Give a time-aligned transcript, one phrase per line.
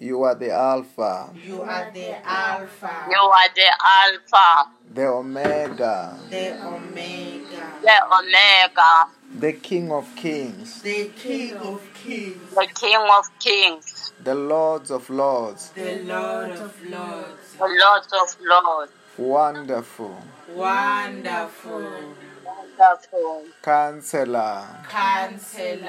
[0.00, 6.66] you are the Alpha, you are the Alpha, you are the Alpha, the Omega, the
[6.66, 9.08] Omega, the Omega,
[9.38, 15.10] the King of Kings, the King of Kings, the King of Kings, the Lords of
[15.10, 15.70] Lords.
[15.70, 17.54] the Lord of Lords.
[17.58, 18.92] the Lord of Lords.
[19.18, 20.16] Wonderful.
[20.54, 21.90] Wonderful.
[22.44, 23.44] Wonderful.
[23.62, 24.64] Counselor.
[24.88, 25.88] Counselor,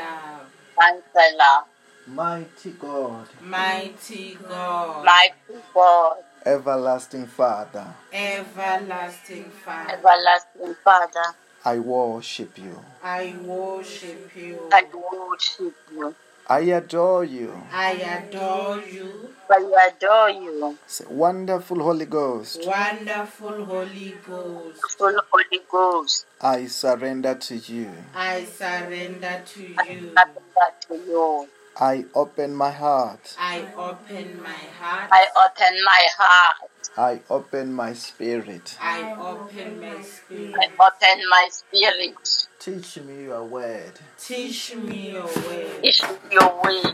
[0.79, 1.63] Counselor,
[2.13, 3.27] Mighty God.
[3.41, 7.85] Mighty God, mighty God, Everlasting Father.
[8.11, 9.91] Everlasting Father.
[9.91, 11.35] everlasting Father.
[11.63, 12.79] I worship you.
[13.03, 14.59] I worship you.
[14.71, 16.15] I worship you.
[16.47, 17.53] I adore you.
[17.71, 19.29] I adore you.
[19.51, 20.77] I adore you.
[20.87, 22.65] Say, Wonderful Holy Ghost.
[22.65, 26.25] Wonderful Holy Ghost, Full Holy Ghost.
[26.41, 27.91] I surrender to you.
[28.15, 29.99] I surrender to I you.
[29.99, 31.47] surrender to you.
[31.81, 33.35] I open my heart.
[33.39, 35.09] I open my heart.
[35.13, 36.89] I open my heart.
[36.97, 38.77] I open my spirit.
[38.81, 40.53] I open my spirit.
[40.55, 42.47] I open my spirit.
[42.59, 43.93] Teach me your word.
[44.17, 45.67] Teach me your way.
[45.81, 46.93] Teach me your way.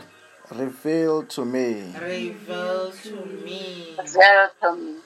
[0.52, 4.96] Reveal to me Reveal to me Reveal to me.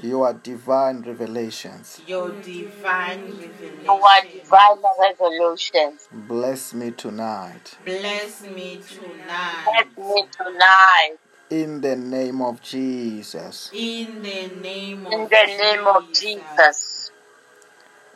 [0.00, 2.00] Your divine revelations.
[2.06, 3.40] your divine
[3.84, 4.00] Your
[4.32, 6.08] divine resolutions.
[6.12, 7.76] Bless me tonight.
[7.84, 9.64] Bless me tonight.
[9.96, 11.16] Bless me tonight.
[11.50, 13.70] In the name of Jesus.
[13.72, 17.10] In the name of In the name of Jesus.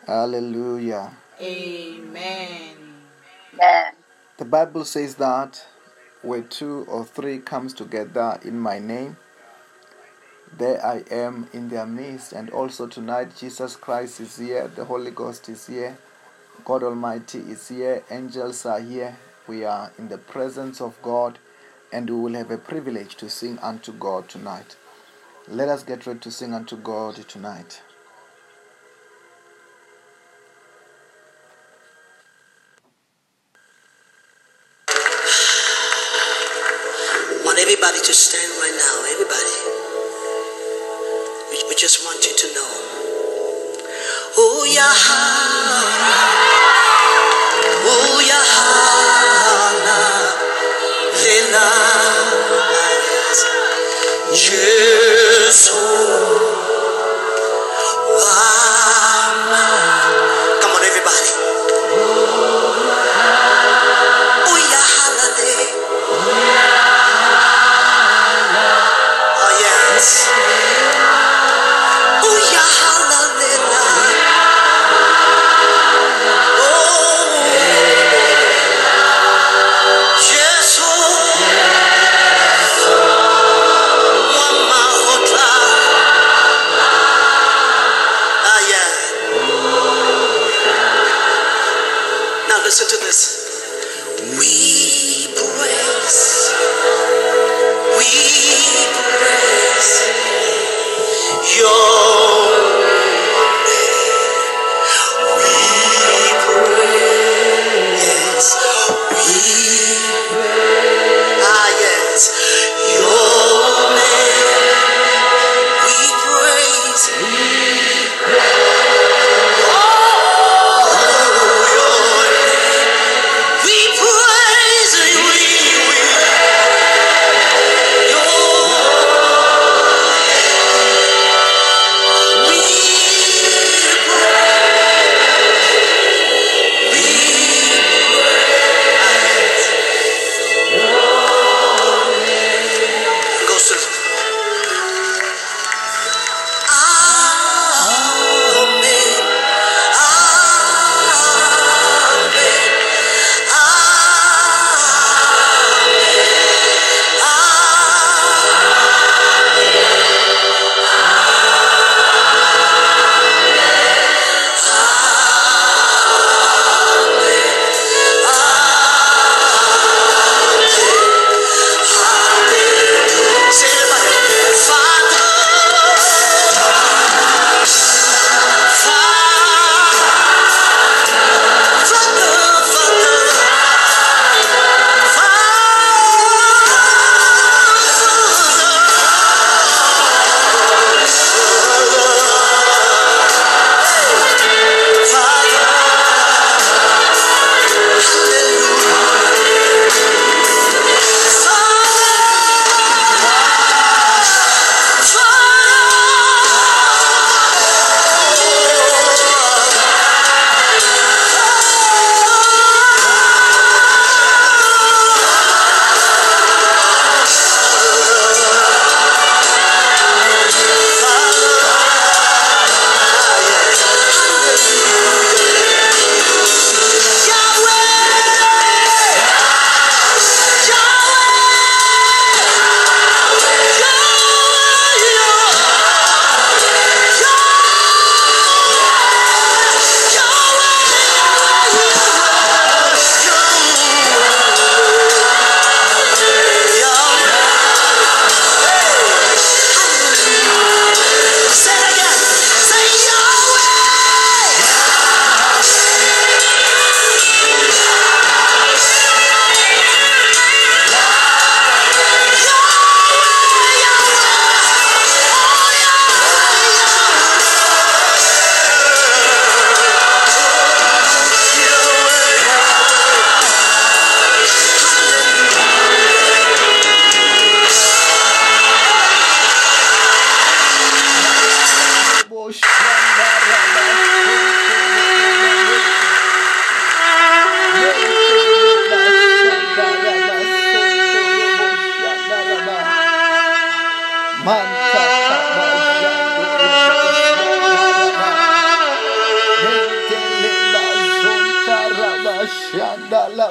[0.07, 1.13] Hallelujah.
[1.41, 2.77] Amen.
[3.55, 3.93] Amen.
[4.37, 5.65] The Bible says that
[6.23, 9.17] where two or three comes together in my name,
[10.59, 12.33] there I am in their midst.
[12.33, 15.97] And also tonight, Jesus Christ is here, the Holy Ghost is here,
[16.65, 19.17] God Almighty is here, angels are here.
[19.49, 21.39] We are in the presence of God,
[21.93, 24.77] and we will have a privilege to sing unto God tonight.
[25.49, 27.83] Let us get ready to sing unto God tonight.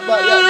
[0.08, 0.41] Rabashanda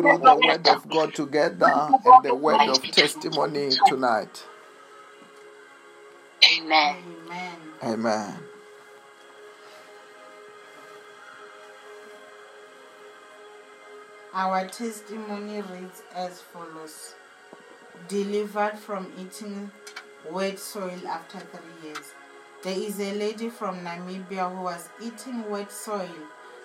[0.00, 1.66] through the Word of God together
[2.04, 4.44] and the word of testimony tonight.
[6.56, 6.96] Amen.
[7.26, 7.56] Amen.
[7.82, 8.34] Amen.
[14.32, 17.14] Our testimony reads as follows
[18.08, 19.70] Delivered from eating
[20.30, 22.14] wet soil after three years.
[22.62, 26.08] There is a lady from Namibia who was eating wet soil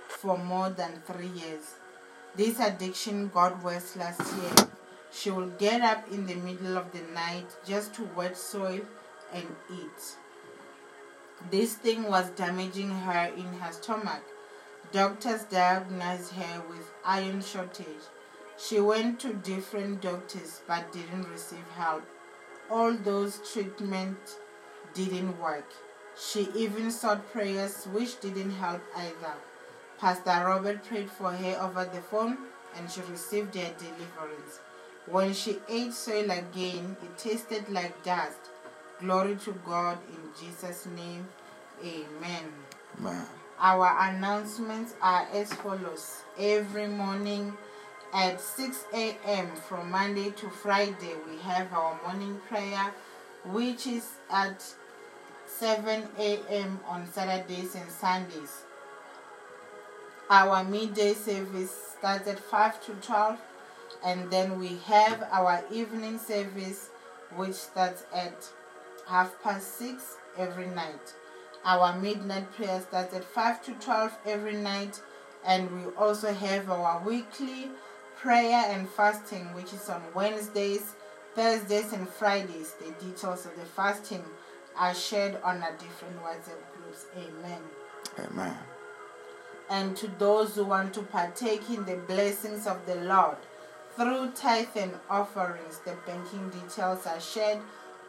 [0.07, 1.75] for more than three years.
[2.37, 4.67] This addiction got worse last year.
[5.09, 8.81] She would get up in the middle of the night just to wet soil
[9.31, 10.17] and eat.
[11.49, 14.23] This thing was damaging her in her stomach.
[14.91, 18.05] Doctors diagnosed her with iron shortage.
[18.57, 22.03] She went to different doctors but didn't receive help.
[22.69, 24.35] All those treatments
[24.93, 25.71] didn't work.
[26.19, 29.35] She even sought prayers which didn't help either.
[29.99, 32.37] Pastor Robert prayed for her over the phone
[32.75, 34.59] and she received her deliverance.
[35.07, 38.39] When she ate soil again, it tasted like dust.
[38.99, 41.27] Glory to God in Jesus' name.
[41.83, 42.51] Amen.
[42.99, 43.25] Amen.
[43.59, 46.23] Our announcements are as follows.
[46.37, 47.53] Every morning
[48.13, 49.55] at 6 a.m.
[49.55, 52.93] from Monday to Friday, we have our morning prayer,
[53.45, 54.63] which is at
[55.47, 56.79] 7 a.m.
[56.87, 58.64] on Saturdays and Sundays.
[60.29, 63.39] Our midday service starts at 5 to 12,
[64.03, 66.89] and then we have our evening service,
[67.35, 68.49] which starts at
[69.07, 71.13] half past 6 every night.
[71.63, 74.99] Our midnight prayer starts at 5 to 12 every night,
[75.45, 77.69] and we also have our weekly
[78.15, 80.95] prayer and fasting, which is on Wednesdays,
[81.35, 82.73] Thursdays, and Fridays.
[82.73, 84.23] The details of the fasting
[84.75, 87.05] are shared on our different WhatsApp groups.
[87.15, 87.61] Amen.
[88.17, 88.57] Amen.
[89.69, 93.37] And to those who want to partake in the blessings of the Lord
[93.95, 97.59] through tithe and offerings, the banking details are shared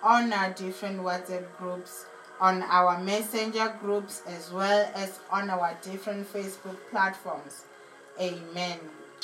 [0.03, 2.05] on our different WhatsApp groups,
[2.41, 7.65] on our messenger groups, as well as on our different Facebook platforms.
[8.21, 8.79] Amen.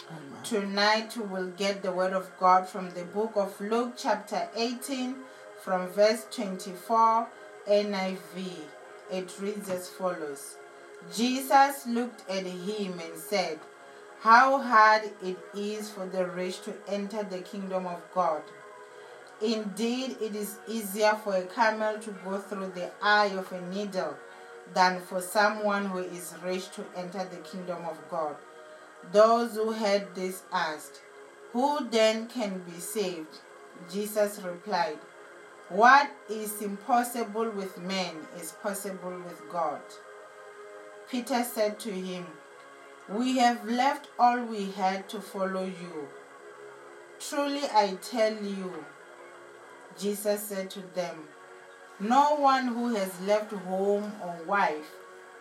[0.09, 0.43] Amen.
[0.45, 5.17] Tonight we will get the word of God from the book of Luke, chapter 18,
[5.63, 7.29] from verse 24,
[7.69, 8.17] NIV.
[9.11, 10.57] It reads as follows
[11.11, 13.59] Jesus looked at him and said,
[14.21, 18.43] How hard it is for the rich to enter the kingdom of God.
[19.43, 24.17] Indeed, it is easier for a camel to go through the eye of a needle
[24.73, 28.37] than for someone who is rich to enter the kingdom of God.
[29.11, 31.03] Those who heard this asked,
[31.53, 33.41] Who then can be saved?
[33.91, 34.99] Jesus replied,
[35.69, 39.81] What is impossible with men is possible with God.
[41.11, 42.27] Peter said to him,
[43.09, 46.09] We have left all we had to follow you.
[47.21, 48.85] Truly I tell you,
[49.99, 51.25] Jesus said to them,
[52.01, 54.91] No one who has left home or wife,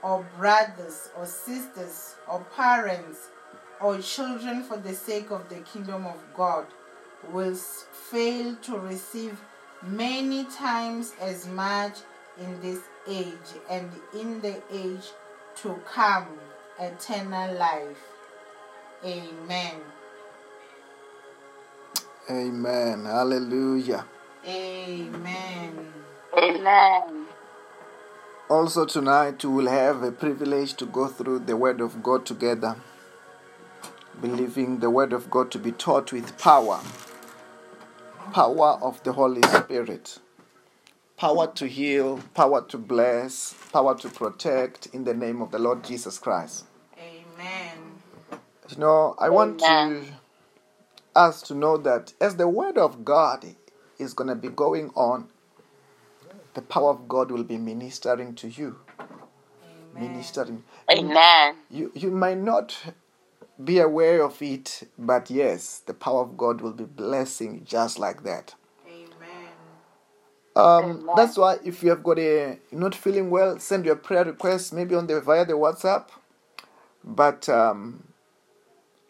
[0.04, 3.30] or brothers, or sisters, or parents,
[3.80, 6.66] or children for the sake of the kingdom of God
[7.32, 9.40] will fail to receive
[9.84, 12.00] many times as much
[12.40, 13.36] in this age
[13.70, 15.12] and in the age
[15.58, 16.28] to come
[16.80, 17.98] eternal life.
[19.04, 19.82] Amen.
[22.30, 23.06] Amen.
[23.06, 24.06] Hallelujah.
[24.48, 25.94] Amen.
[26.38, 27.26] Amen.
[28.50, 32.76] Also, tonight we will have a privilege to go through the Word of God together,
[34.22, 36.80] believing the Word of God to be taught with power
[38.32, 40.20] power of the Holy Spirit,
[41.22, 45.84] power to heal, power to bless, power to protect in the name of the Lord
[45.84, 46.66] Jesus Christ.
[46.98, 47.78] Amen.
[48.68, 50.16] You know, I want to Amen.
[51.16, 53.46] us to know that as the Word of God
[54.00, 55.28] is going to be going on,
[56.56, 58.80] the power of God will be ministering to you.
[59.94, 60.14] Amen.
[60.14, 60.64] Ministering.
[60.90, 61.56] Amen.
[61.70, 62.76] You, you might not
[63.64, 68.24] be aware of it, but yes, the power of God will be blessing just like
[68.24, 68.56] that.
[70.56, 74.74] Um, that's why if you have got a not feeling well, send your prayer request
[74.74, 76.08] maybe on the via the WhatsApp.
[77.04, 78.04] But um,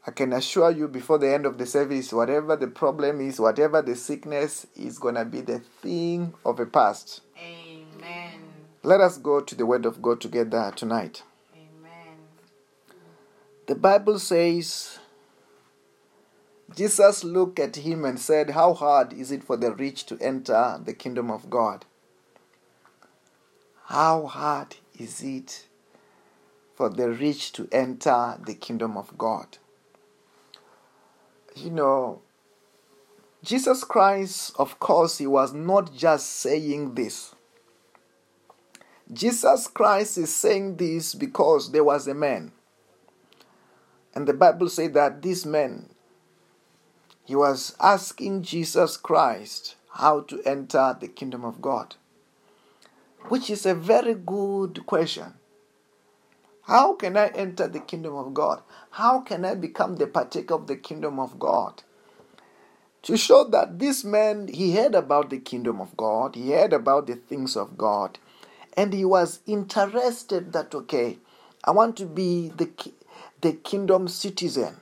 [0.06, 3.82] I can assure you before the end of the service, whatever the problem is, whatever
[3.82, 7.22] the sickness is gonna be the thing of the past.
[7.38, 8.42] Amen.
[8.84, 11.24] Let us go to the Word of God together tonight.
[11.54, 12.18] Amen.
[13.68, 15.00] The Bible says
[16.76, 20.80] Jesus looked at him and said, How hard is it for the rich to enter
[20.84, 21.86] the kingdom of God?
[23.86, 25.68] How hard is it
[26.76, 29.58] for the rich to enter the kingdom of God?
[31.56, 32.22] You know,
[33.44, 37.36] Jesus Christ, of course, he was not just saying this.
[39.12, 42.54] Jesus Christ is saying this because there was a man.
[44.14, 45.90] And the Bible says that this man,
[47.24, 51.96] he was asking Jesus Christ how to enter the kingdom of God,
[53.30, 55.34] which is a very good question.
[56.64, 58.62] How can I enter the kingdom of God?
[58.92, 61.84] How can I become the partaker of the kingdom of God?
[63.04, 67.08] To show that this man, he heard about the kingdom of God, he heard about
[67.08, 68.20] the things of God,
[68.78, 71.18] and he was interested that, okay,
[71.64, 72.70] I want to be the,
[73.42, 74.78] the kingdom citizen.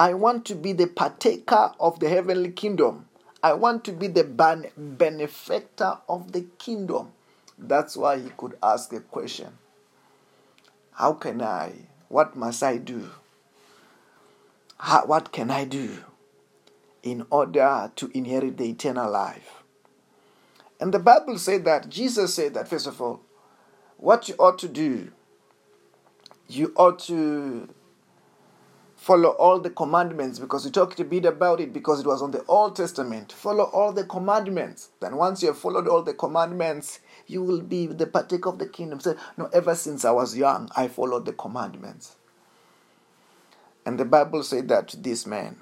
[0.00, 3.04] I want to be the partaker of the heavenly kingdom.
[3.42, 7.12] I want to be the ban- benefactor of the kingdom.
[7.58, 9.58] That's why he could ask a question
[10.92, 11.72] How can I?
[12.08, 13.10] What must I do?
[14.78, 15.98] How, what can I do
[17.02, 19.62] in order to inherit the eternal life?
[20.80, 23.20] And the Bible said that, Jesus said that, first of all,
[23.98, 25.12] what you ought to do,
[26.48, 27.68] you ought to
[29.00, 32.32] follow all the commandments because we talked a bit about it because it was on
[32.32, 33.32] the Old Testament.
[33.32, 34.90] Follow all the commandments.
[35.00, 38.68] Then once you have followed all the commandments, you will be the partaker of the
[38.68, 39.00] kingdom.
[39.00, 42.16] Say, no, ever since I was young, I followed the commandments.
[43.86, 45.56] And the Bible said that to this man.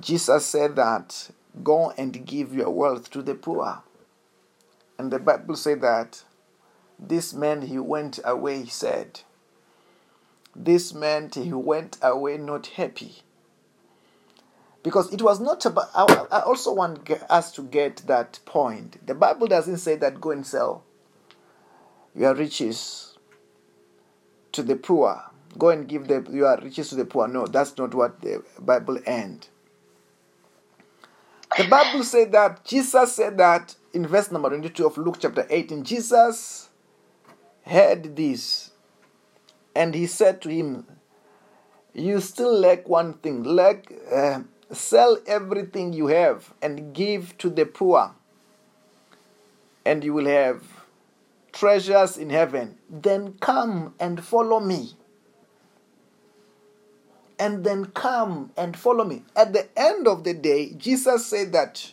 [0.00, 1.28] Jesus said that
[1.62, 3.82] go and give your wealth to the poor.
[4.98, 6.24] And the Bible said that
[6.98, 9.20] this man he went away, he said,
[10.54, 13.22] this meant he went away not happy.
[14.82, 19.06] Because it was not about, I, also want us to get that point.
[19.06, 20.84] The Bible doesn't say that go and sell
[22.14, 23.18] your riches
[24.52, 25.22] to the poor.
[25.58, 27.28] Go and give the, your riches to the poor.
[27.28, 29.48] No, that's not what the Bible end.
[31.58, 35.84] The Bible said that Jesus said that in verse number 22 of Luke chapter 18.
[35.84, 36.70] Jesus
[37.66, 38.69] heard this
[39.80, 40.84] and he said to him,
[41.94, 43.44] You still lack one thing.
[43.44, 48.14] Lack, uh, sell everything you have and give to the poor,
[49.86, 50.62] and you will have
[51.50, 52.76] treasures in heaven.
[52.90, 54.92] Then come and follow me.
[57.38, 59.24] And then come and follow me.
[59.34, 61.90] At the end of the day, Jesus said that,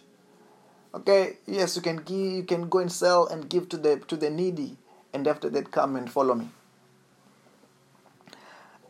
[0.93, 4.17] okay, yes, you can give, you can go and sell and give to the to
[4.17, 4.75] the needy,
[5.13, 6.49] and after that, come and follow me.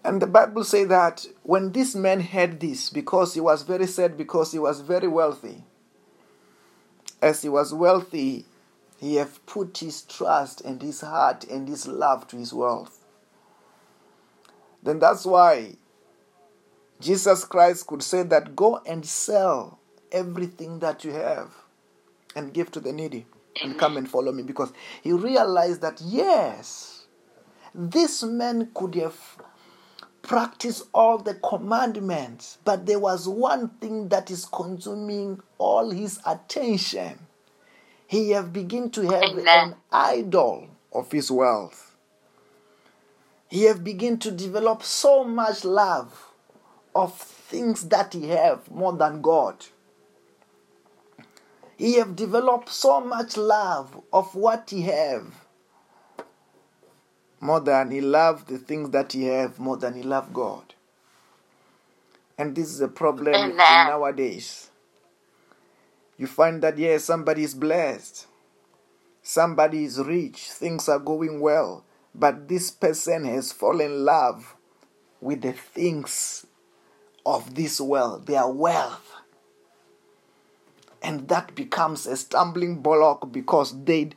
[0.08, 4.16] And the Bible says that when this man heard this, because he was very sad,
[4.16, 5.66] because he was very wealthy,
[7.22, 8.46] as he was wealthy,
[9.02, 13.04] he have put his trust and his heart and his love to his wealth.
[14.82, 15.76] Then that's why
[17.02, 19.78] Jesus Christ could say that go and sell
[20.14, 21.52] everything that you have
[22.34, 23.26] and give to the needy
[23.62, 24.72] and come and follow me because
[25.04, 27.08] he realized that yes,
[27.76, 29.20] this man could have
[30.28, 37.18] practiced all the commandments, but there was one thing that is consuming all his attention.
[38.06, 39.48] He have begun to have Amen.
[39.48, 41.96] an idol of his wealth.
[43.50, 46.32] He have begun to develop so much love
[46.94, 49.66] of things that he have more than God.
[51.78, 55.47] He have developed so much love of what he have
[57.40, 60.74] more than he love the things that he have more than he love God.
[62.38, 63.56] And this is a problem Amen.
[63.88, 64.70] nowadays.
[66.18, 68.26] You find that yes, somebody is blessed,
[69.22, 71.84] somebody is rich, things are going well,
[72.16, 74.56] but this person has fallen in love
[75.22, 76.46] with the things
[77.26, 79.12] of this world, their wealth.
[81.04, 84.10] And that becomes a stumbling block because they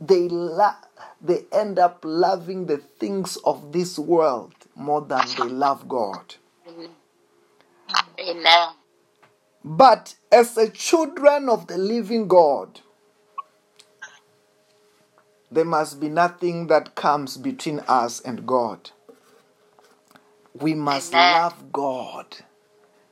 [0.00, 0.76] they la-
[1.24, 6.34] they end up loving the things of this world more than they love God.
[8.20, 8.68] Amen.
[9.64, 12.80] But as a children of the living God,
[15.50, 18.90] there must be nothing that comes between us and God.
[20.52, 21.32] We must Amen.
[21.32, 22.36] love God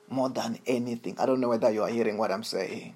[0.09, 1.16] more than anything.
[1.18, 2.94] I don't know whether you are hearing what I'm saying.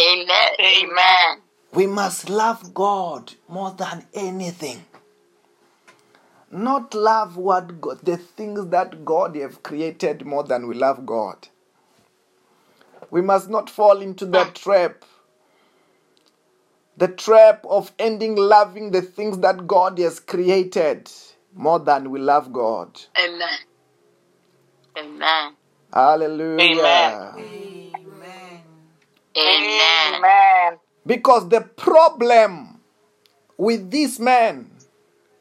[0.00, 0.48] Amen.
[0.60, 1.47] Amen.
[1.72, 4.84] We must love God more than anything.
[6.50, 11.48] Not love what God, the things that God have created more than we love God.
[13.10, 14.52] We must not fall into that ah.
[14.54, 15.04] trap.
[16.96, 21.10] The trap of ending loving the things that God has created
[21.54, 22.98] more than we love God.
[23.16, 23.58] Amen.
[24.96, 25.52] Amen.
[25.92, 27.34] Hallelujah.
[27.36, 28.62] Amen.
[29.36, 30.14] Amen.
[30.14, 30.78] Amen.
[31.08, 32.80] Because the problem
[33.56, 34.70] with this man,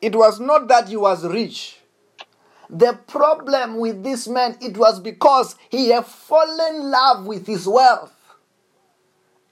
[0.02, 1.78] it was not that he was rich.
[2.70, 7.68] The problem with this man, it was because he had fallen in love with his
[7.68, 8.14] wealth.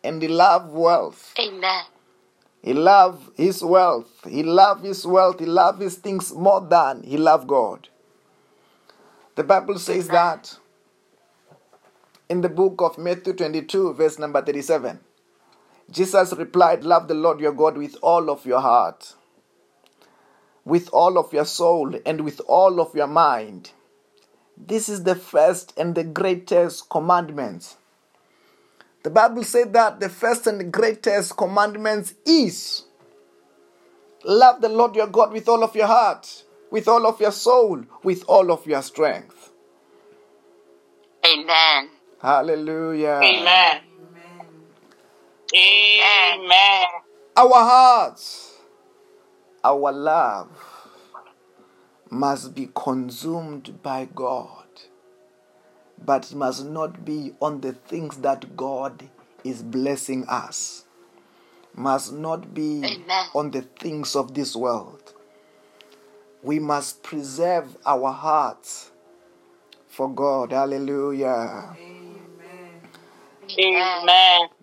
[0.06, 1.34] And he loved wealth.
[1.38, 1.84] Amen.
[2.62, 4.10] He loved his wealth.
[4.26, 5.42] He loved his wealth.
[5.42, 7.90] He loved his things more than he loved God.
[9.36, 10.58] The Bible says that
[12.30, 15.02] in the book of Matthew 22, verse number 37.
[15.96, 19.16] Jesus replied, Love the Lord your God with all of your heart,
[20.66, 23.72] with all of your soul, and with all of your mind.
[24.58, 27.78] This is the first and the greatest commandment.
[29.04, 32.84] The Bible said that the first and the greatest commandment is
[34.26, 37.82] love the Lord your God with all of your heart, with all of your soul,
[38.04, 39.52] with all of your strength.
[41.26, 41.90] Amen.
[42.22, 43.22] Hallelujah.
[43.24, 43.82] Amen.
[45.56, 46.86] Amen.
[47.38, 48.58] Our hearts,
[49.64, 50.50] our love
[52.10, 54.66] must be consumed by God,
[56.04, 59.10] but it must not be on the things that God
[59.44, 60.86] is blessing us.
[61.74, 63.26] Must not be Amen.
[63.34, 65.14] on the things of this world.
[66.44, 68.92] We must preserve our hearts
[69.88, 70.52] for God.
[70.52, 71.76] Hallelujah.
[71.78, 71.95] Amen.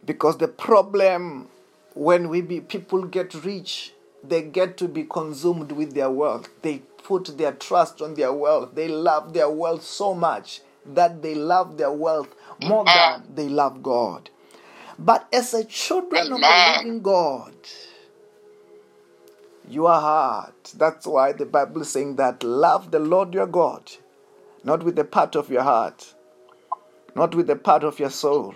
[0.05, 1.49] Because the problem
[1.95, 3.93] when we be, people get rich,
[4.25, 6.49] they get to be consumed with their wealth.
[6.63, 8.71] They put their trust on their wealth.
[8.75, 13.23] They love their wealth so much that they love their wealth more Amen.
[13.27, 14.31] than they love God.
[14.99, 17.55] But as a children of the living God,
[19.69, 20.73] your heart.
[20.77, 23.91] That's why the Bible is saying that love the Lord your God,
[24.65, 26.15] not with the part of your heart,
[27.15, 28.55] not with the part of your soul,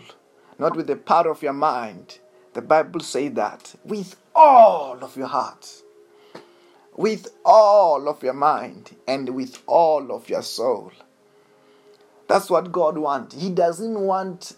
[0.59, 2.19] not with the power of your mind.
[2.55, 5.83] The Bible says that with all of your heart,
[6.95, 10.93] with all of your mind, and with all of your soul.
[12.29, 13.35] That's what God wants.
[13.35, 14.57] He doesn't want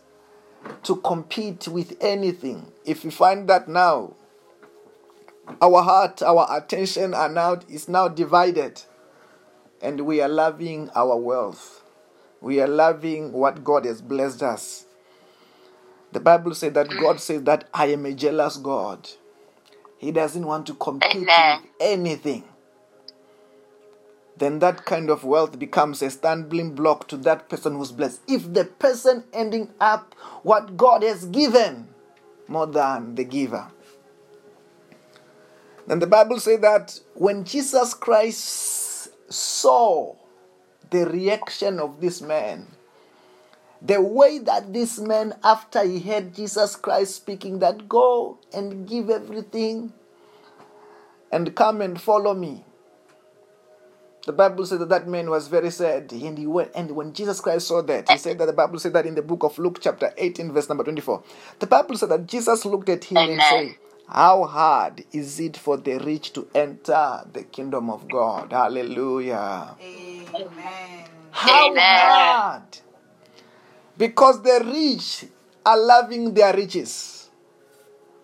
[0.85, 2.71] to compete with anything.
[2.85, 4.15] If you find that now,
[5.61, 8.83] our heart, our attention are now is now divided,
[9.83, 11.83] and we are loving our wealth.
[12.41, 14.85] We are loving what God has blessed us.
[16.13, 19.09] The Bible says that God says that I am a jealous God.
[19.99, 22.45] He doesn't want to compete with anything.
[24.39, 28.21] Then that kind of wealth becomes a stumbling block to that person who's blessed.
[28.29, 31.89] If the person ending up what God has given
[32.47, 33.67] more than the giver.
[35.89, 40.15] Then the Bible says that when Jesus Christ saw
[40.91, 42.69] the reaction of this man,
[43.81, 49.11] the way that this man, after he heard Jesus Christ speaking, that go and give
[49.11, 49.93] everything
[51.31, 52.65] and come and follow me.
[54.27, 56.73] The Bible said that that man was very sad, and he went.
[56.75, 59.23] And when Jesus Christ saw that, he said that the Bible said that in the
[59.23, 61.23] book of Luke, chapter 18, verse number 24.
[61.61, 63.41] The Bible said that Jesus looked at him and Amen.
[63.49, 68.53] said, How hard is it for the rich to enter the kingdom of God?
[68.53, 69.77] Hallelujah.
[69.81, 70.27] Amen.
[71.31, 71.85] How Amen.
[71.87, 72.79] hard?
[73.99, 75.27] Because the rich
[75.67, 77.29] are loving their riches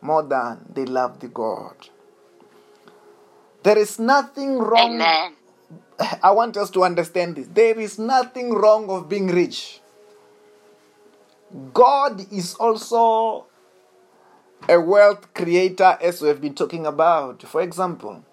[0.01, 1.75] more than they love the God.
[3.65, 4.95] There is nothing wrong.
[4.95, 5.35] Amen.
[6.23, 7.49] I want us to understand this.
[7.49, 9.81] There is nothing wrong of being rich.
[11.73, 13.47] God is also
[14.69, 17.43] a wealth creator, as we have been talking about.
[17.43, 18.25] For example,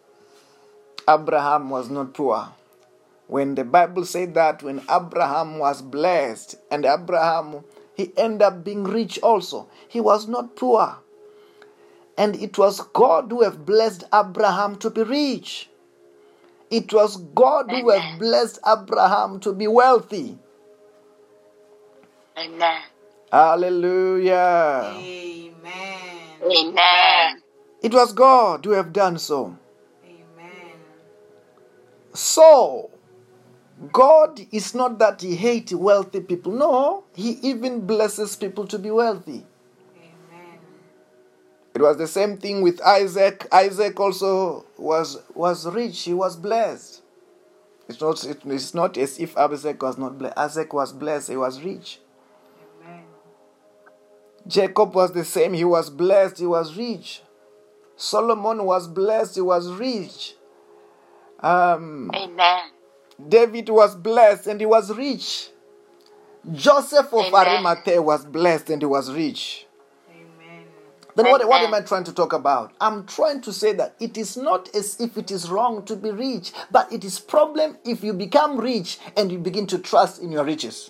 [1.08, 2.50] Abraham was not poor.
[3.32, 7.64] When the Bible said that when Abraham was blessed, and Abraham
[7.94, 10.98] he ended up being rich also, he was not poor.
[12.18, 15.70] And it was God who have blessed Abraham to be rich.
[16.70, 20.38] It was God who have blessed Abraham to be wealthy.
[22.38, 22.82] Amen.
[23.32, 24.92] Hallelujah.
[24.94, 26.42] Amen.
[26.44, 27.42] Amen.
[27.82, 29.56] It was God who have done so.
[30.04, 30.76] Amen.
[32.14, 32.92] So,
[33.92, 36.52] God is not that He hates wealthy people.
[36.52, 39.46] No, He even blesses people to be wealthy.
[39.98, 40.60] Amen.
[41.74, 43.48] It was the same thing with Isaac.
[43.52, 46.02] Isaac also was was rich.
[46.04, 47.02] He was blessed.
[47.88, 48.24] It's not.
[48.24, 50.38] it- It's not as if Isaac was not blessed.
[50.38, 51.30] Isaac was blessed.
[51.30, 52.00] He was rich.
[52.86, 53.04] Amen.
[54.48, 55.54] Jacob was the same.
[55.54, 56.38] He was blessed.
[56.40, 57.24] He was rich.
[57.96, 59.36] Solomon was blessed.
[59.36, 60.36] He was rich.
[61.40, 62.70] Um, Amen.
[63.30, 65.50] David was blessed and he was rich.
[66.54, 67.48] Joseph of Amen.
[67.48, 69.68] Arimathea was blessed and he was rich.
[70.10, 70.66] Amen.
[71.16, 72.74] Then what, what am I trying to talk about?
[72.82, 76.12] I'm trying to say that it is not as if it is wrong to be
[76.12, 80.32] rich, but it is problem if you become rich and you begin to trust in
[80.32, 80.90] your riches.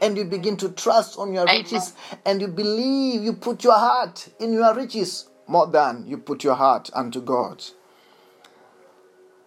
[0.00, 1.62] And you begin to trust on your Amen.
[1.62, 6.44] riches and you believe you put your heart in your riches more than you put
[6.44, 7.64] your heart unto God.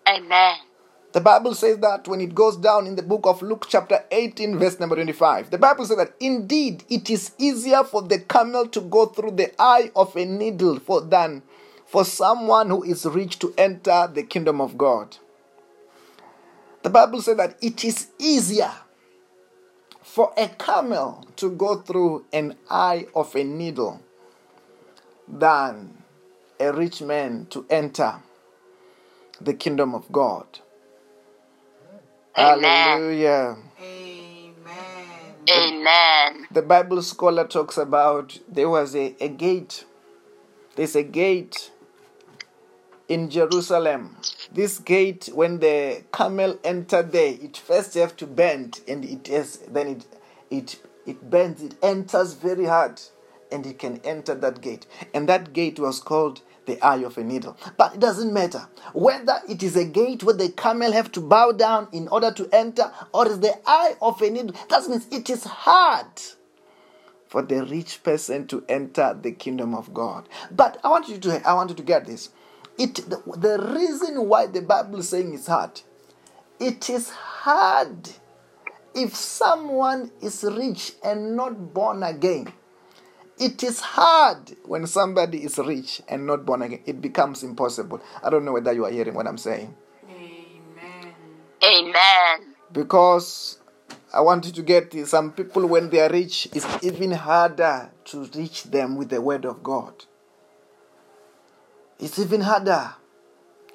[0.07, 0.55] Amen.
[1.11, 4.59] The Bible says that when it goes down in the book of Luke, chapter 18,
[4.59, 8.81] verse number 25, the Bible says that indeed it is easier for the camel to
[8.81, 11.41] go through the eye of a needle for, than
[11.87, 15.17] for someone who is rich to enter the kingdom of God.
[16.83, 18.71] The Bible says that it is easier
[20.03, 23.99] for a camel to go through an eye of a needle
[25.27, 26.03] than
[26.59, 28.15] a rich man to enter
[29.41, 30.45] the kingdom of God.
[32.39, 32.63] Amen.
[32.63, 33.57] Hallelujah.
[33.81, 35.33] Amen.
[35.49, 36.47] Amen.
[36.51, 39.83] The Bible scholar talks about there was a, a gate.
[40.77, 41.71] There's a gate
[43.09, 44.15] in Jerusalem.
[44.53, 49.57] This gate, when the camel entered there, it first have to bend, and it is
[49.67, 50.05] then it
[50.49, 53.01] it it bends, it enters very hard,
[53.51, 54.85] and it can enter that gate.
[55.13, 57.57] And that gate was called the eye of a needle.
[57.77, 61.51] But it doesn't matter whether it is a gate where the camel have to bow
[61.51, 64.55] down in order to enter, or is the eye of a needle.
[64.69, 66.07] That means it is hard
[67.27, 70.27] for the rich person to enter the kingdom of God.
[70.51, 72.29] But I want you to I want you to get this.
[72.77, 75.81] It the, the reason why the Bible is saying it's hard.
[76.59, 78.09] It is hard
[78.93, 82.51] if someone is rich and not born again.
[83.39, 86.81] It is hard when somebody is rich and not born again.
[86.85, 88.01] It becomes impossible.
[88.21, 89.73] I don't know whether you are hearing what I'm saying.
[90.09, 91.13] Amen.
[91.63, 92.55] Amen.
[92.73, 93.59] Because
[94.13, 95.11] I want you to get this.
[95.11, 99.45] Some people, when they are rich, it's even harder to reach them with the word
[99.45, 100.05] of God.
[101.97, 102.95] It's even harder.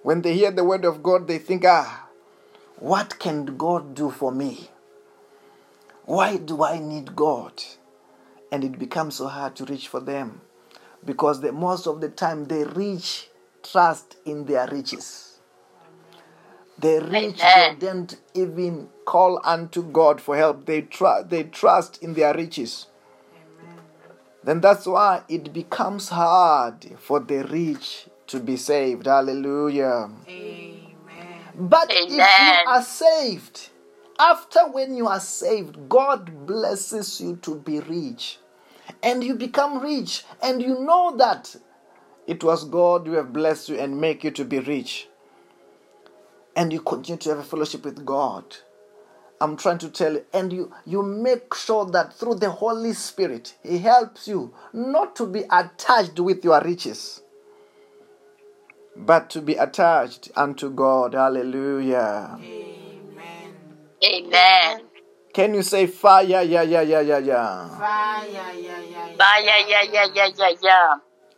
[0.03, 2.07] When they hear the word of God, they think, ah,
[2.77, 4.69] what can God do for me?
[6.05, 7.63] Why do I need God?
[8.55, 10.41] And it becomes so hard to reach for them
[11.05, 13.29] because the, most of the time they reach
[13.65, 15.41] trust in their riches.
[16.79, 17.79] The rich they Amen.
[17.81, 20.67] don't even call unto God for help.
[20.67, 22.87] They tr- they trust in their riches.
[24.45, 29.07] Then that's why it becomes hard for the rich to be saved.
[29.07, 30.11] Hallelujah.
[30.29, 30.95] Amen.
[31.57, 33.71] But if you are saved,
[34.17, 38.39] after when you are saved, God blesses you to be rich.
[39.03, 40.25] And you become rich.
[40.43, 41.55] And you know that
[42.27, 45.09] it was God who have blessed you and make you to be rich.
[46.57, 48.45] And you continue to have a fellowship with God.
[49.41, 53.57] I'm trying to tell you, and you you make sure that through the Holy Spirit,
[53.63, 57.21] He helps you not to be attached with your riches,
[58.97, 61.15] but to be attached unto God.
[61.15, 62.39] Hallelujah.
[62.41, 63.55] Amen.
[64.03, 64.81] Amen.
[65.35, 66.23] Can you say fire?
[66.23, 67.69] Yeah, yeah, yeah, yeah, yeah.
[67.75, 69.19] Fire, yeah, yeah, yeah.
[69.19, 70.81] Ba ya ya ya ya ya ya.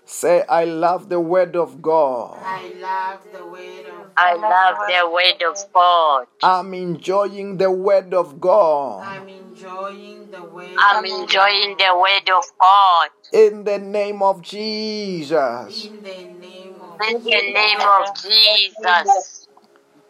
[0.05, 2.37] Say, I love the word of God.
[2.45, 4.21] I love the word of God.
[4.21, 6.27] I love the word of God.
[6.45, 9.01] I'm enjoying the word of God.
[9.01, 10.77] I'm enjoying the word.
[10.77, 13.09] I'm enjoying the word of God.
[13.33, 15.89] In the name of Jesus.
[15.89, 19.49] in the name of In the name of Jesus.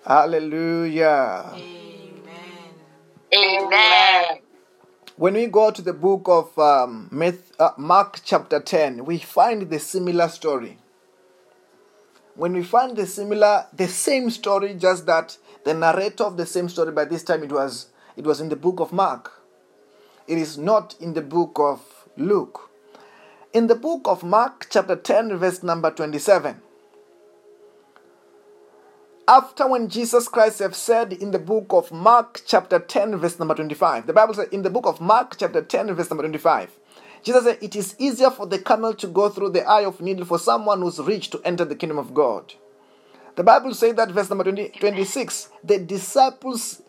[0.05, 1.55] Hallelujah.
[1.55, 1.86] Amen.
[3.37, 4.40] Amen.
[5.16, 7.11] When we go to the book of um,
[7.59, 10.79] uh, Mark, chapter 10, we find the similar story.
[12.35, 16.68] When we find the similar, the same story, just that the narrator of the same
[16.68, 19.42] story by this time it was it was in the book of Mark.
[20.27, 21.83] It is not in the book of
[22.16, 22.70] Luke.
[23.53, 26.61] In the book of Mark, chapter 10, verse number 27.
[29.28, 33.56] After when Jesus Christ have said in the book of Mark, chapter 10, verse number
[33.56, 36.70] 25, the Bible says in the book of Mark, chapter 10, verse number 25,
[37.24, 40.24] Jesus said, It is easier for the camel to go through the eye of needle
[40.24, 42.54] for someone who's rich to enter the kingdom of God.
[43.34, 46.82] The Bible says that, verse number 20, 26, the disciples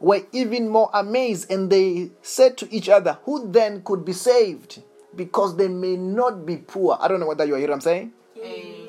[0.00, 4.80] were even more amazed and they said to each other, Who then could be saved?
[5.14, 6.96] Because they may not be poor.
[6.98, 8.12] I don't know whether you hear what I'm saying.
[8.38, 8.81] Amen.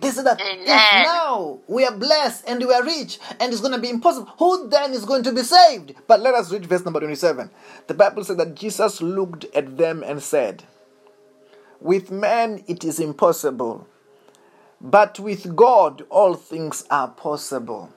[0.00, 0.58] They is that Amen.
[0.66, 4.32] if now we are blessed and we are rich and it's going to be impossible,
[4.38, 5.94] who then is going to be saved?
[6.06, 7.50] But let us read verse number 27.
[7.86, 10.64] The Bible said that Jesus looked at them and said,
[11.80, 13.86] With men it is impossible,
[14.80, 17.92] but with God all things are possible.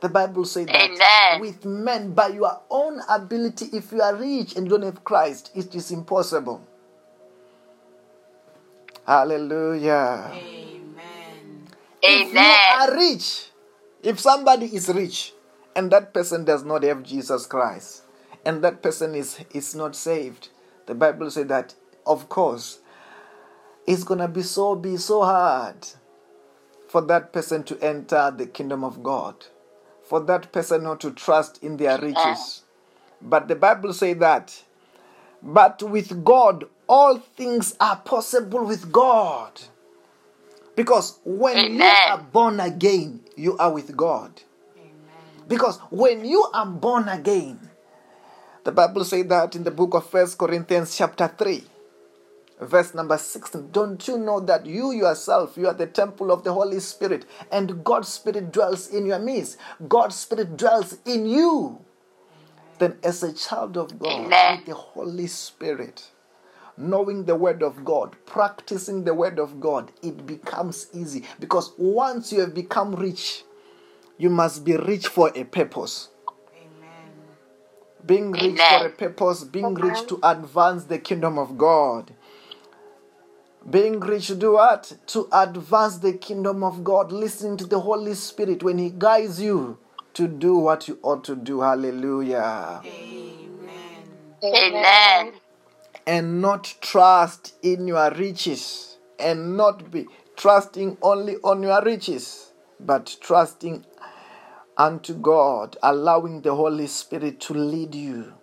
[0.00, 1.40] The Bible says that Amen.
[1.40, 5.74] with men, by your own ability, if you are rich and don't have Christ, it
[5.74, 6.60] is impossible.
[9.06, 10.30] Hallelujah.
[10.32, 10.83] Amen.
[12.06, 13.48] If you are rich,
[14.02, 15.32] if somebody is rich
[15.74, 18.02] and that person does not have Jesus Christ
[18.44, 20.48] and that person is, is not saved,
[20.86, 21.74] the Bible says that,
[22.06, 22.80] of course,
[23.86, 25.86] it's going to be so be so hard
[26.88, 29.46] for that person to enter the kingdom of God,
[30.02, 32.62] for that person not to trust in their riches.
[33.22, 34.62] But the Bible says that,
[35.42, 39.60] but with God, all things are possible with God.
[40.76, 44.42] Because when you are born again, you are with God.
[45.46, 47.70] Because when you are born again,
[48.64, 51.62] the Bible says that in the book of First Corinthians chapter 3,
[52.60, 53.70] verse number 16.
[53.70, 57.84] Don't you know that you yourself, you are the temple of the Holy Spirit, and
[57.84, 59.58] God's Spirit dwells in your midst?
[59.86, 61.84] God's Spirit dwells in you.
[62.78, 64.56] Then, as a child of God, Amen.
[64.56, 66.10] with the Holy Spirit,
[66.76, 71.24] knowing the word of God, practicing the word of God, it becomes easy.
[71.38, 73.44] Because once you have become rich,
[74.18, 76.08] you must be rich for a purpose.
[76.56, 77.12] Amen.
[78.04, 78.80] Being rich Amen.
[78.80, 82.12] for a purpose, being rich to advance the kingdom of God.
[83.68, 84.92] Being rich to do what?
[85.06, 89.78] To advance the kingdom of God, listening to the Holy Spirit when He guides you
[90.14, 91.60] to do what you ought to do.
[91.60, 92.82] Hallelujah.
[92.84, 94.04] Amen.
[94.44, 95.32] Amen.
[96.06, 103.16] And not trust in your riches and not be trusting only on your riches but
[103.20, 103.84] trusting
[104.76, 108.34] unto God allowing the Holy Spirit to lead you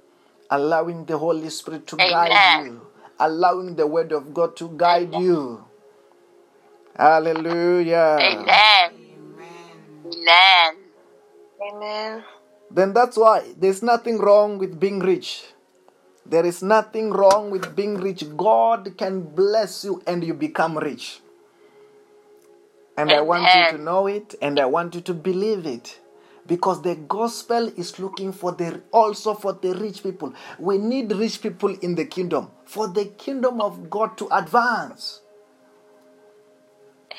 [0.50, 2.88] allowing the Holy Spirit to guide you
[3.20, 5.64] allowing the word of God to guide you
[6.98, 8.94] hallelujah Amen.
[9.34, 9.72] Amen.
[10.06, 10.76] Amen.
[11.62, 12.24] Amen.
[12.72, 15.44] then that's why there's nothing wrong with being rich
[16.26, 18.24] there is nothing wrong with being rich.
[18.38, 21.20] God can bless you and you become rich.
[22.98, 26.00] And I want you to know it and I want you to believe it.
[26.48, 30.34] Because the gospel is looking for the also for the rich people.
[30.60, 35.22] We need rich people in the kingdom for the kingdom of God to advance.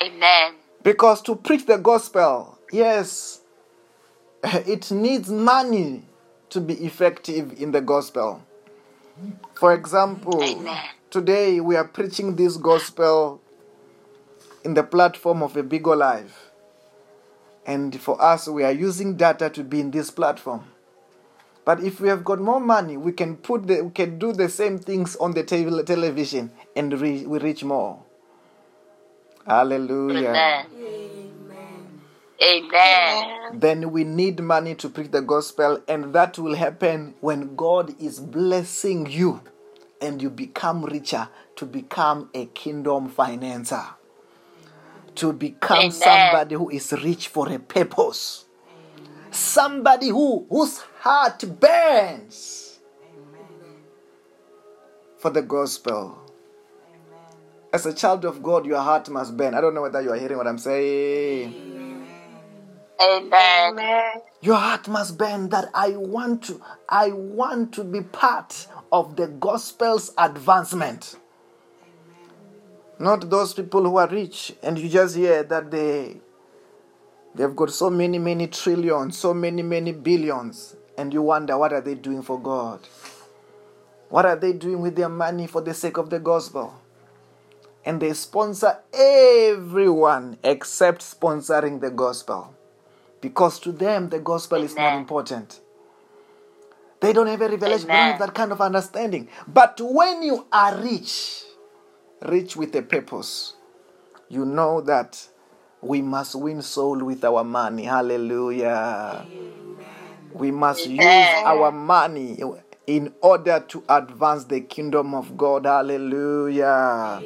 [0.01, 0.55] Amen.
[0.83, 3.41] Because to preach the gospel, yes,
[4.43, 6.03] it needs money
[6.49, 8.43] to be effective in the gospel.
[9.53, 10.83] For example, Amen.
[11.09, 13.41] today we are preaching this gospel
[14.63, 16.51] in the platform of a bigger life.
[17.65, 20.65] And for us, we are using data to be in this platform.
[21.65, 24.49] But if we have got more money, we can put the, we can do the
[24.49, 27.99] same things on the tele- television and re- we reach more.
[29.47, 30.29] Hallelujah.
[30.29, 30.65] Amen.
[32.43, 33.23] Amen.
[33.53, 33.59] Amen.
[33.59, 38.19] then we need money to preach the gospel, and that will happen when God is
[38.19, 39.41] blessing you
[40.01, 43.85] and you become richer to become a kingdom financer,
[45.15, 45.91] to become Amen.
[45.91, 48.45] somebody who is rich for a purpose,
[49.31, 53.75] somebody who whose heart burns Amen.
[55.17, 56.17] for the gospel.
[56.89, 57.37] Amen.
[57.71, 59.53] As a child of God, your heart must burn.
[59.53, 61.82] I don't know whether you are hearing what I'm saying.
[63.03, 63.73] Amen.
[63.73, 64.21] Amen.
[64.41, 69.27] Your heart must burn that I want to I want to be part of the
[69.27, 71.17] gospel's advancement.
[72.99, 76.17] Not those people who are rich and you just hear that they
[77.35, 81.81] they've got so many many trillions, so many many billions and you wonder what are
[81.81, 82.79] they doing for God?
[84.09, 86.73] What are they doing with their money for the sake of the gospel?
[87.85, 92.52] And they sponsor everyone except sponsoring the gospel
[93.23, 95.61] because to them the gospel is not important.
[96.99, 99.29] They don't have a revelation, they don't have that kind of understanding.
[99.47, 101.43] But when you are rich,
[102.21, 103.53] rich with a purpose,
[104.27, 105.25] you know that
[105.81, 107.83] we must win soul with our money.
[107.85, 109.25] Hallelujah.
[110.33, 111.01] We must use
[111.45, 112.41] our money
[112.87, 115.65] in order to advance the kingdom of God.
[115.65, 117.21] Hallelujah.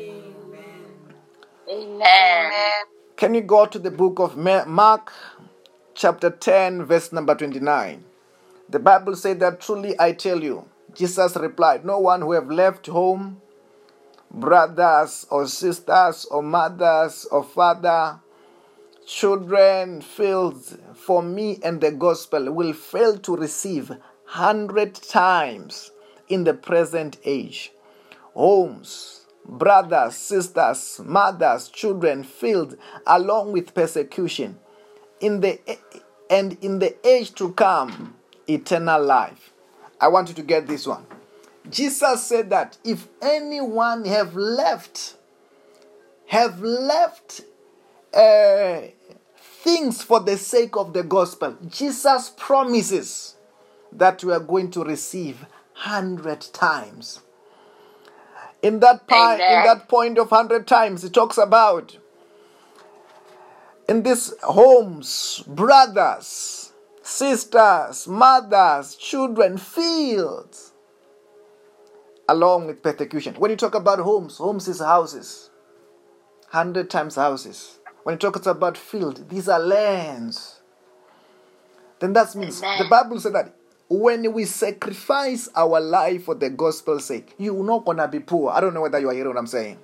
[1.69, 2.51] Amen.
[3.15, 5.11] Can you go to the book of Mark,
[5.97, 8.03] chapter 10, verse number 29?
[8.69, 12.85] The Bible said that truly I tell you, Jesus replied, No one who have left
[12.85, 13.41] home,
[14.29, 18.19] brothers or sisters or mothers or father,
[19.07, 23.91] children, fields for me and the gospel will fail to receive
[24.25, 25.91] hundred times
[26.27, 27.71] in the present age.
[28.35, 32.75] Homes, brothers, sisters, mothers, children, fields
[33.07, 34.59] along with persecution.
[35.19, 35.59] In the
[36.29, 38.15] and in the age to come,
[38.47, 39.53] eternal life.
[39.99, 41.05] I want you to get this one.
[41.69, 45.15] Jesus said that if anyone have left,
[46.27, 47.41] have left
[48.13, 48.81] uh,
[49.63, 53.35] things for the sake of the gospel, Jesus promises
[53.91, 57.21] that we are going to receive hundred times.
[58.61, 61.97] In that part, in that point of hundred times, he talks about
[63.87, 70.73] in these homes, brothers, sisters, mothers, children, fields,
[72.27, 73.35] along with persecution.
[73.35, 75.49] When you talk about homes, homes is houses,
[76.49, 77.79] hundred times houses.
[78.03, 80.61] When you talk about field, these are lands.
[81.99, 82.79] Then that means Amen.
[82.79, 83.53] the Bible said that
[83.89, 88.51] when we sacrifice our life for the gospel's sake, you're not gonna be poor.
[88.51, 89.79] I don't know whether you are hearing what I'm saying.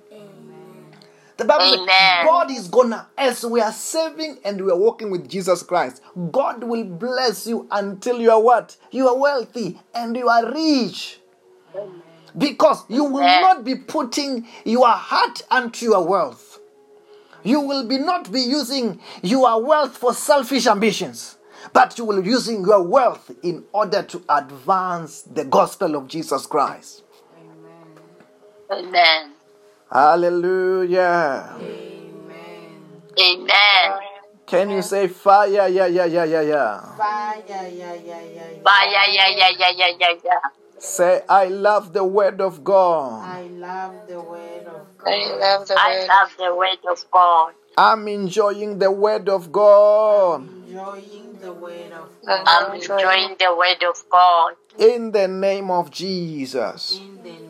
[1.36, 5.28] The Bible says God is gonna, as we are serving and we are walking with
[5.28, 8.76] Jesus Christ, God will bless you until you are what?
[8.92, 11.20] You are wealthy and you are rich.
[12.36, 13.42] Because you will Amen.
[13.42, 16.60] not be putting your heart unto your wealth.
[17.42, 21.36] You will be not be using your wealth for selfish ambitions,
[21.72, 26.46] but you will be using your wealth in order to advance the gospel of Jesus
[26.46, 27.02] Christ.
[28.72, 29.33] Amen.
[29.94, 31.54] Hallelujah.
[31.54, 32.82] Amen.
[33.16, 33.92] Amen.
[34.44, 35.68] Can you say fire?
[35.68, 36.96] Yeah, yeah, yeah, yeah, yeah.
[36.96, 38.62] Fire, yeah, yeah, yeah, yeah.
[38.64, 40.40] Bye, yeah, yeah, yeah, yeah, yeah, yeah, yeah.
[40.80, 43.22] Say, I love the word of God.
[43.22, 45.40] I love the word of I God.
[45.40, 46.08] love the I word.
[46.08, 47.52] love the word of God.
[47.78, 50.42] I'm enjoying the word of God.
[50.66, 52.46] Enjoying the word of I'm God.
[52.48, 54.54] I'm enjoying the word of God.
[54.76, 56.98] In the name of Jesus.
[56.98, 57.43] In the name of Jesus.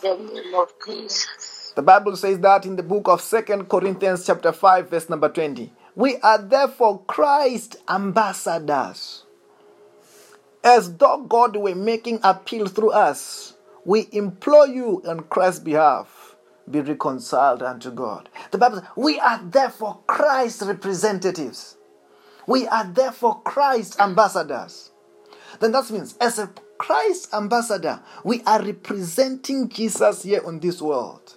[0.00, 5.72] The Bible says that in the book of Second Corinthians chapter 5 verse number 20.
[5.94, 9.24] We are therefore Christ ambassadors.
[10.62, 16.36] As though God were making appeal through us, we implore you on Christ's behalf,
[16.70, 18.28] be reconciled unto God.
[18.50, 21.76] The Bible says, we are therefore Christ's representatives.
[22.46, 24.90] We are therefore Christ's ambassadors.
[25.60, 31.36] Then that means, as a Christ ambassador, we are representing Jesus here on this world.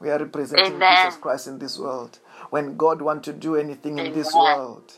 [0.00, 1.06] We are representing Amen.
[1.06, 2.18] Jesus Christ in this world.
[2.50, 4.92] When God wants to do anything in this world,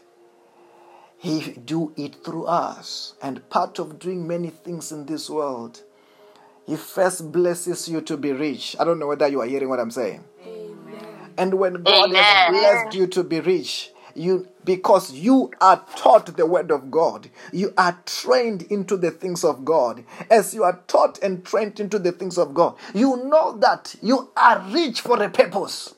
[1.18, 3.14] He do it through us.
[3.20, 5.82] And part of doing many things in this world,
[6.66, 8.76] He first blesses you to be rich.
[8.78, 10.24] I don't know whether you are hearing what I'm saying.
[11.36, 16.46] And when God has blessed you to be rich, you because you are taught the
[16.46, 20.04] word of God, you are trained into the things of God.
[20.30, 24.30] As you are taught and trained into the things of God, you know that you
[24.36, 25.94] are rich for a purpose.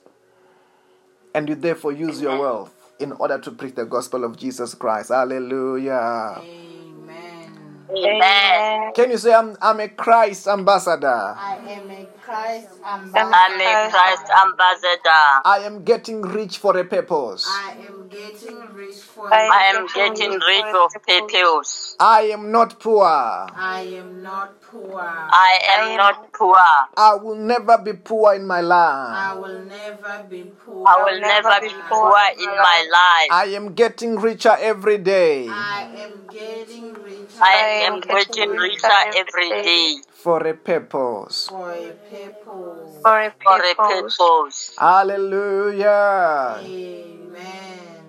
[1.33, 5.09] And you therefore use your wealth in order to preach the gospel of Jesus Christ.
[5.09, 6.41] Hallelujah.
[6.41, 7.85] Amen.
[7.89, 8.93] Amen.
[8.95, 11.07] Can you say I'm I'm a Christ ambassador?
[11.07, 13.35] I am a Christ ambassador.
[13.35, 15.41] I'm a Christ ambassador.
[15.45, 17.45] I am getting rich for a purpose.
[17.47, 21.95] I am getting rich for I am getting rid of purpose.
[21.99, 23.05] I am not poor.
[23.05, 24.99] I am not poor.
[25.01, 26.55] I am not poor.
[26.97, 29.17] I will never be poor in my life.
[29.17, 30.85] I will never be poor.
[30.87, 33.29] I will never be poor in my life.
[33.31, 39.49] I am getting richer every day I am getting richer I am getting richer every
[39.49, 41.47] day for a purpose.
[41.49, 43.01] for a purpose.
[43.03, 44.17] For a purpose.
[44.17, 44.75] purpose.
[44.77, 46.61] Hallelujah.
[46.63, 47.64] Amen.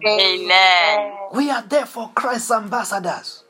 [0.06, 1.12] Amen.
[1.32, 3.44] We are therefore Christ's ambassadors,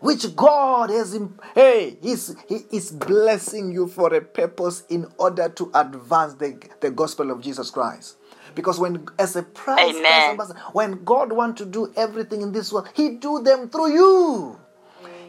[0.00, 1.18] which God has.
[1.54, 6.90] Hey, he's, He is blessing you for a purpose in order to advance the, the
[6.90, 8.16] gospel of Jesus Christ.
[8.54, 10.30] Because when, as a Christ, Christ Amen.
[10.30, 14.58] ambassador, when God wants to do everything in this world, He do them through you.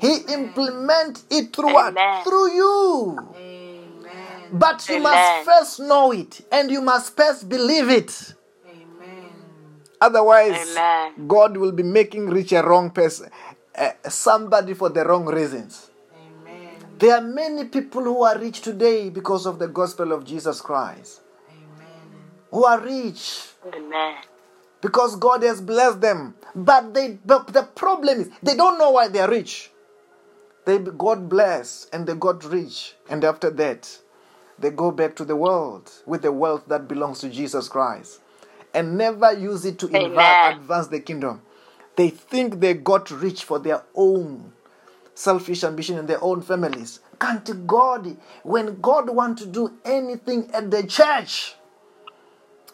[0.02, 2.26] He implement it through what?
[2.26, 3.36] Through you.
[3.38, 4.50] Amen.
[4.52, 5.04] But you Amen.
[5.04, 8.34] must first know it, and you must first believe it.
[10.04, 11.28] Otherwise, Amen.
[11.30, 13.30] God will be making rich a wrong person,
[13.78, 15.90] uh, somebody for the wrong reasons.
[16.14, 16.76] Amen.
[17.00, 21.22] There are many people who are rich today because of the gospel of Jesus Christ,
[21.50, 22.22] Amen.
[22.52, 23.44] who are rich
[23.74, 24.16] Amen.
[24.82, 26.36] because God has blessed them.
[26.54, 29.72] But they, but the problem is they don't know why they are rich.
[30.66, 34.00] They got blessed and they got rich, and after that,
[34.60, 38.20] they go back to the world with the wealth that belongs to Jesus Christ,
[38.74, 40.54] and never use it to inva- Amen.
[40.56, 41.42] advance the kingdom.
[41.96, 44.52] They think they got rich for their own
[45.16, 47.00] selfish ambition in their own families.
[47.20, 51.56] Can't God, when God want to do anything at the church,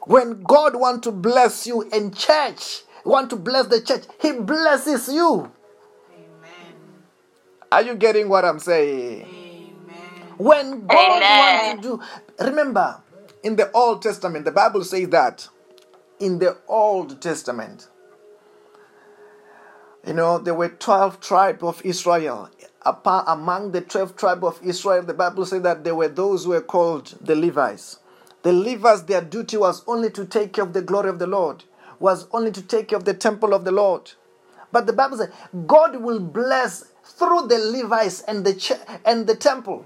[0.05, 5.09] when God want to bless you in church, want to bless the church, He blesses
[5.09, 5.51] you.
[6.13, 6.73] Amen.
[7.71, 9.21] Are you getting what I'm saying?
[9.21, 10.33] Amen.
[10.37, 11.37] When God Amen.
[11.37, 12.01] wants to do,
[12.39, 13.01] remember,
[13.43, 15.47] in the Old Testament, the Bible says that
[16.19, 17.87] in the Old Testament,
[20.05, 22.49] you know, there were 12 tribes of Israel.
[23.05, 26.61] Among the 12 tribes of Israel, the Bible says that there were those who were
[26.61, 27.99] called the Levites.
[28.43, 31.63] The Levites, their duty was only to take care of the glory of the Lord,
[31.99, 34.11] was only to take care of the temple of the Lord.
[34.71, 35.31] But the Bible says
[35.67, 38.73] God will bless through the Levites and the ch-
[39.05, 39.85] and the temple.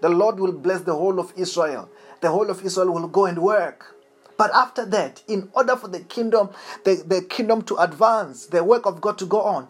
[0.00, 1.88] The Lord will bless the whole of Israel.
[2.20, 3.96] The whole of Israel will go and work.
[4.36, 6.50] But after that, in order for the kingdom,
[6.84, 9.68] the, the kingdom to advance, the work of God to go on,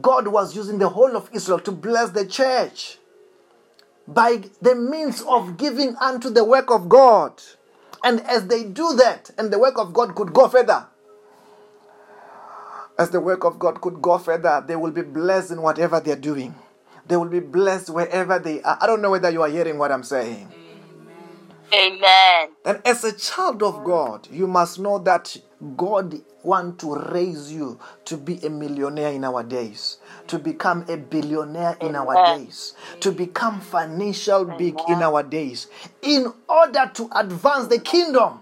[0.00, 2.98] God was using the whole of Israel to bless the church
[4.06, 7.40] by the means of giving unto the work of God.
[8.04, 10.86] And as they do that, and the work of God could go further,
[12.98, 16.16] as the work of God could go further, they will be blessed in whatever they're
[16.16, 16.54] doing.
[17.06, 18.78] They will be blessed wherever they are.
[18.80, 20.52] I don't know whether you are hearing what I'm saying.
[21.74, 22.50] Amen.
[22.64, 25.36] And as a child of God, you must know that
[25.76, 30.96] God wants to raise you to be a millionaire in our days, to become a
[30.96, 35.68] billionaire in our days, to become financial big in our days,
[36.02, 38.40] in order to advance the kingdom.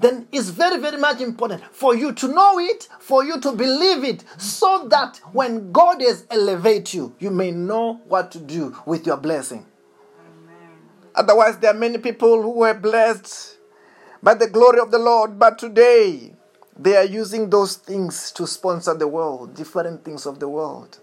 [0.00, 4.04] Then it's very, very much important for you to know it, for you to believe
[4.04, 9.06] it, so that when God has elevated you, you may know what to do with
[9.06, 9.66] your blessing.
[11.14, 13.56] Otherwise, there are many people who were blessed
[14.22, 16.32] by the glory of the Lord, but today
[16.78, 20.98] they are using those things to sponsor the world, different things of the world.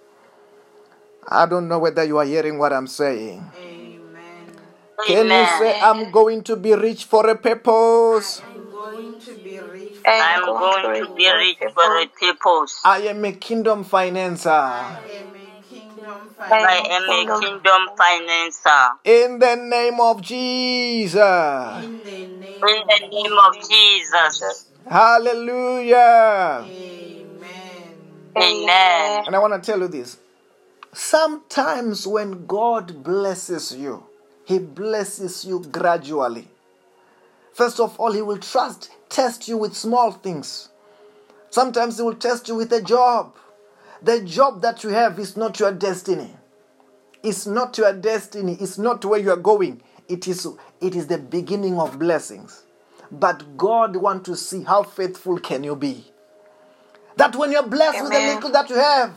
[1.27, 3.45] I don't know whether you are hearing what I'm saying.
[3.63, 4.51] Amen.
[5.05, 8.41] Can you say, I'm going to be rich for a purpose?
[8.41, 9.97] I'm going to be rich.
[10.05, 12.81] I'm going to be rich for a purpose.
[12.83, 14.97] I am a kingdom financer.
[16.03, 17.49] I am a kingdom financier.
[17.49, 18.91] kingdom financer.
[19.05, 21.15] In the name of Jesus.
[21.15, 24.65] In the name In the name of Jesus.
[24.89, 26.65] Hallelujah.
[26.65, 27.93] Amen.
[28.37, 29.23] Amen.
[29.27, 30.17] And I want to tell you this.
[30.93, 34.03] Sometimes when God blesses you,
[34.45, 36.47] He blesses you gradually.
[37.53, 40.69] First of all, He will trust, test you with small things.
[41.51, 43.35] Sometimes He will test you with a job.
[44.01, 46.35] The job that you have is not your destiny.
[47.23, 48.57] It's not your destiny.
[48.59, 49.81] It's not where you are going.
[50.07, 50.47] It is,
[50.79, 52.63] it is the beginning of blessings.
[53.11, 56.05] But God wants to see how faithful can you be.
[57.17, 59.13] That when you're blessed with the little that you have,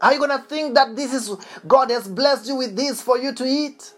[0.00, 1.34] are you gonna think that this is
[1.66, 3.94] God has blessed you with this for you to eat?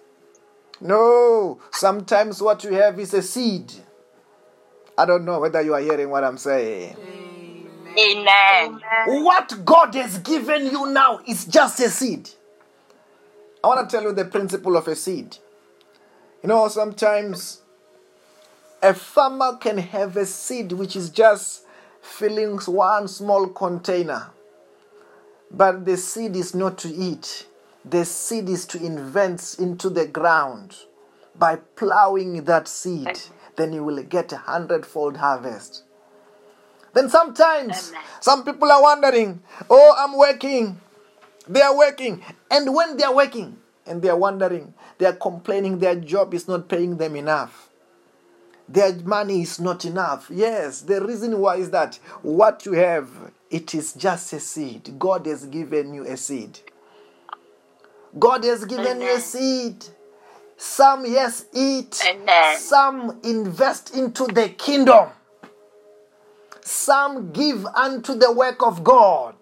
[0.81, 1.61] No.
[1.73, 3.73] Sometimes what you have is a seed.
[4.97, 6.97] I don't know whether you are hearing what I'm saying.
[7.99, 8.81] Amen.
[9.25, 12.29] What God has given you now is just a seed.
[13.63, 15.37] I want to tell you the principle of a seed.
[16.43, 17.61] You know, sometimes
[18.83, 21.65] a farmer can have a seed which is just
[22.01, 24.31] filling one small container.
[25.51, 27.47] But the seed is not to eat,
[27.85, 30.77] the seed is to invent into the ground.
[31.37, 33.21] By plowing that seed,
[33.57, 35.85] then you will get a hundredfold harvest.
[36.93, 38.03] Then sometimes Amen.
[38.21, 40.81] some people are wondering, oh, I'm working.
[41.49, 42.23] They are working.
[42.51, 46.47] And when they are working and they are wondering, they are complaining their job is
[46.49, 47.71] not paying them enough.
[48.69, 50.31] Their money is not enough.
[50.33, 53.09] Yes, the reason why is that what you have,
[53.51, 54.97] it is just a seed.
[54.97, 56.61] God has given you a seed.
[58.17, 59.85] God has given you a seed.
[60.57, 62.01] Some, yes, eat.
[62.07, 62.59] Amen.
[62.59, 65.09] Some invest into the kingdom.
[66.71, 69.35] Some give unto the work of God.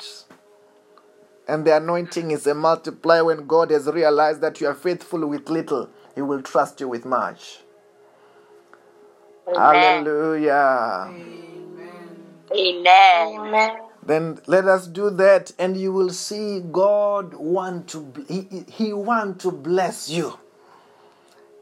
[1.47, 5.51] And the anointing is a multiplier when God has realized that you are faithful with
[5.51, 7.61] little, He will trust you with much.
[9.47, 9.59] Amen.
[9.61, 11.11] Hallelujah.
[11.11, 12.25] Amen.
[12.51, 13.77] Amen.
[14.03, 18.93] Then let us do that, and you will see God want to he, he- he
[18.95, 20.33] want to bless you.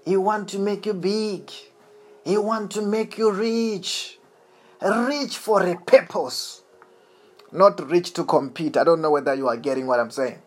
[0.04, 1.50] He want to make you big.
[2.24, 4.15] He want to make you rich.
[4.80, 6.62] Rich for a purpose.
[7.52, 8.76] Not rich to compete.
[8.76, 10.42] I don't know whether you are getting what I'm saying.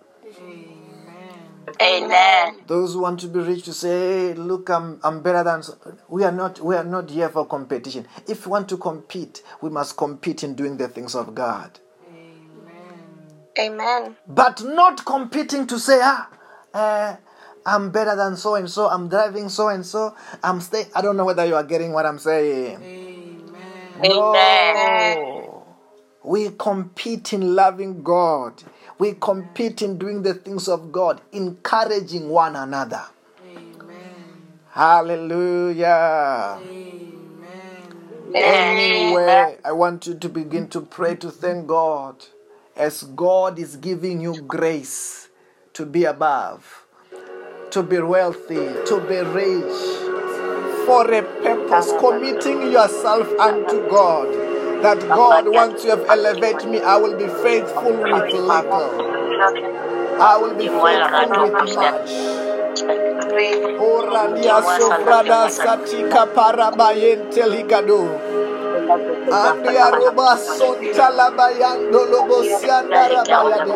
[1.82, 2.56] Amen.
[2.68, 5.78] Those who want to be rich to say, hey, look, I'm, I'm better than so-"
[6.10, 8.08] we are not we are not here for competition.
[8.28, 11.80] If we want to compete, we must compete in doing the things of God.
[12.08, 13.00] Amen.
[13.60, 14.18] Amen.
[14.28, 16.30] But not competing to say, ah,
[16.74, 17.16] uh,
[17.66, 20.88] I'm better than so and so, I'm driving so and so, I'm staying.
[20.96, 23.09] I don't know whether you are getting what I'm saying.
[24.02, 25.66] No.
[26.24, 28.64] We compete in loving God,
[28.98, 33.04] we compete in doing the things of God, encouraging one another.
[34.72, 36.60] Hallelujah.
[38.36, 42.24] Anyway, I want you to begin to pray to thank God
[42.76, 45.30] as God is giving you grace
[45.74, 46.86] to be above,
[47.72, 49.74] to be wealthy, to be rich,
[50.86, 51.22] for a
[51.70, 54.28] purpose, committing yourself unto God.
[54.82, 58.90] That God, once you have elevated me, I will be faithful with little.
[60.22, 62.12] I will be faithful with much.
[69.32, 73.76] Andia roba sonta labayando lobosianda rabayade.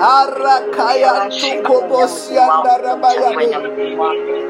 [0.00, 4.49] Arakaya tuko bosianda rabayade.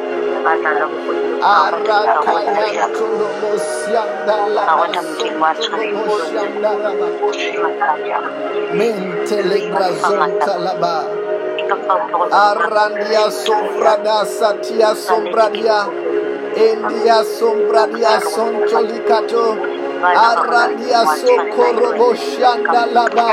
[1.41, 7.09] Arakaya tolobo sianda laba sonto lobo shanda raba.
[8.77, 10.95] Mentele grazonta laba.
[12.31, 15.79] Arandia sombrada satia sombradia.
[16.55, 19.45] India sombradia sontolikato.
[20.13, 23.29] Arandia sokorobo shanda laba.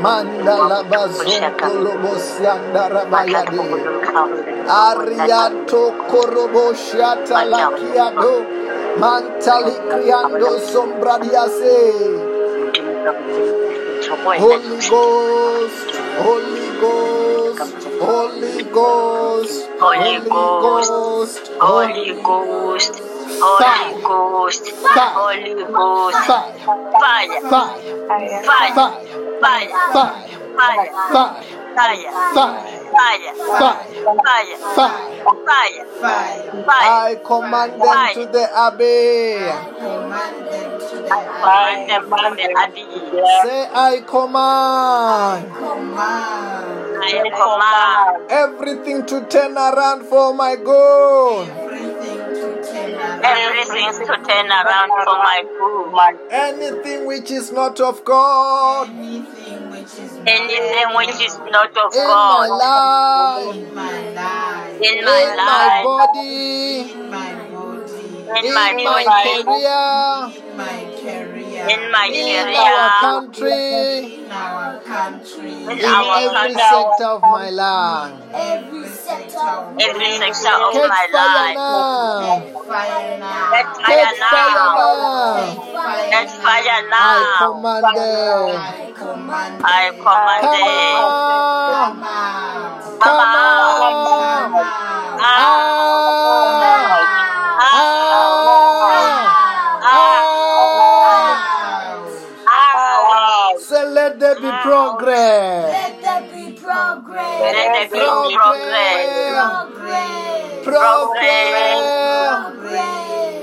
[0.00, 3.60] Manda laba zontolobo sianda rabayade.
[4.68, 8.34] Ariato korobo shata lakiado.
[9.00, 11.78] Mantali criando sombradiase.
[14.38, 15.90] Holy Ghost,
[16.24, 17.66] Holy Ghost,
[18.00, 22.94] Holy Ghost, Holy Ghost, Holy Ghost, Holy Ghost,
[23.40, 26.48] Holy Ghost, Holy Ghost, fire,
[27.50, 27.80] fire,
[28.44, 28.74] fire,
[29.40, 31.54] fire, fire, fire.
[31.74, 32.06] Fire.
[32.34, 32.62] Fire.
[36.66, 37.14] Fire.
[38.14, 39.42] to the abbey.
[39.42, 40.96] I command them to
[42.36, 42.86] the abbey.
[43.42, 45.50] Say, I command.
[47.02, 48.30] I command.
[48.30, 51.48] Everything to turn around for my good
[52.34, 54.00] everything to turn around.
[54.00, 56.18] to turn around for my good.
[56.30, 62.06] Anything which is not of God Anything which is Anything which is not of in
[62.08, 67.43] my God life, in my life, in my in my body, in my
[68.26, 74.30] body, in my in my career, in my career, in my in our country, in
[74.32, 78.22] our country, in in our every sector of my land.
[78.34, 81.54] every sector of every sector of Catch my fire life.
[81.54, 82.42] now.
[82.66, 83.50] fire now.
[83.52, 84.74] Let fire fire now.
[84.76, 85.54] now.
[86.10, 87.36] Let fire I now.
[87.38, 88.56] command them.
[88.56, 90.96] I command I command Come them.
[90.96, 91.12] on.
[91.66, 93.00] Come out.
[93.00, 94.06] Come Come on.
[94.08, 94.64] Come out.
[94.64, 94.73] Out.
[104.96, 105.72] Progress.
[105.72, 107.40] Let there be progress.
[107.40, 109.84] Let there be progress.
[110.64, 112.14] Progress.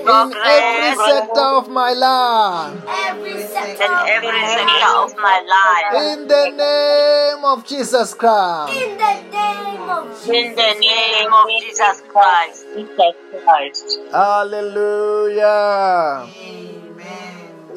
[0.02, 2.84] In every sector of my life.
[2.88, 5.93] Every sector In every sector of my life.
[6.14, 8.74] In the name of Jesus Christ.
[8.74, 10.28] In the name of Jesus.
[10.28, 12.66] In the name of Jesus Christ.
[12.76, 13.99] Jesus Christ.
[14.12, 15.52] Hallelujah.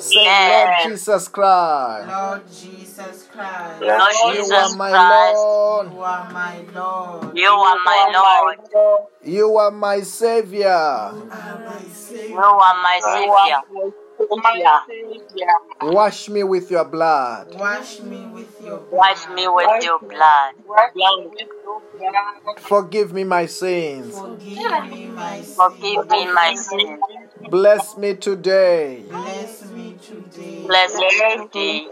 [0.05, 0.12] Amen.
[0.12, 0.68] Say, Amen.
[0.68, 2.09] Lord Jesus Christ.
[2.09, 3.82] Lord Jesus Christ.
[3.82, 5.34] Lord You are Jesus my Christ.
[5.34, 5.86] Lord.
[5.92, 7.36] You are my Lord.
[7.36, 8.98] You are my Lord.
[9.22, 10.59] You are my Savior.
[10.59, 12.28] You are my Savior.
[12.28, 13.92] You are my Savior.
[15.82, 17.54] Wash me with your blood.
[17.60, 18.84] Wash me with your blood.
[18.92, 20.54] Wash me with your blood.
[22.60, 24.14] Forgive me my sins.
[24.14, 25.56] Forgive me my sins.
[25.56, 27.00] Forgive me my sins.
[27.50, 29.04] Bless me today.
[29.08, 30.62] Bless me today.
[30.66, 31.88] Bless me today.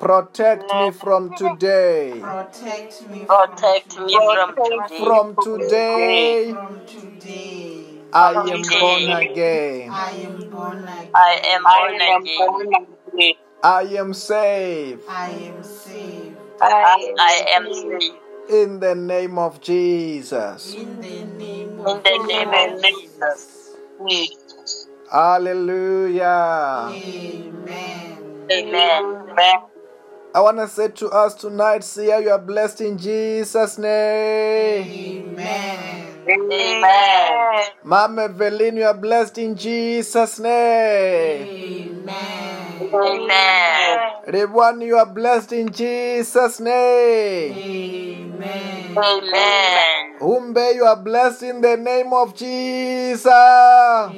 [0.00, 2.20] Protect me from today.
[2.20, 5.04] Protect me Protect me from today.
[5.04, 7.77] From today, from today.
[8.12, 9.90] I am born again.
[9.92, 11.10] I am born again.
[11.14, 13.34] I am born again.
[13.62, 15.02] I am saved.
[15.08, 16.36] I am saved.
[16.60, 18.14] I am saved.
[18.48, 20.74] In the name of Jesus.
[20.74, 23.76] In the name of the name of Jesus.
[25.12, 26.90] Hallelujah.
[26.90, 28.46] Amen.
[28.50, 29.60] Amen.
[30.34, 34.86] I want to say to us tonight, see how you are blessed in Jesus' name.
[35.38, 36.07] Amen.
[36.30, 37.64] Amen.
[37.84, 41.48] Mama Evelyn, you are blessed in Jesus' name.
[41.48, 42.92] Amen.
[42.92, 43.98] Amen.
[44.28, 47.54] Rewan, you are blessed in Jesus' name.
[47.56, 48.96] Amen.
[48.98, 50.18] Amen.
[50.20, 53.26] Umbe, you are blessed in the name of Jesus.
[53.32, 54.08] Amen.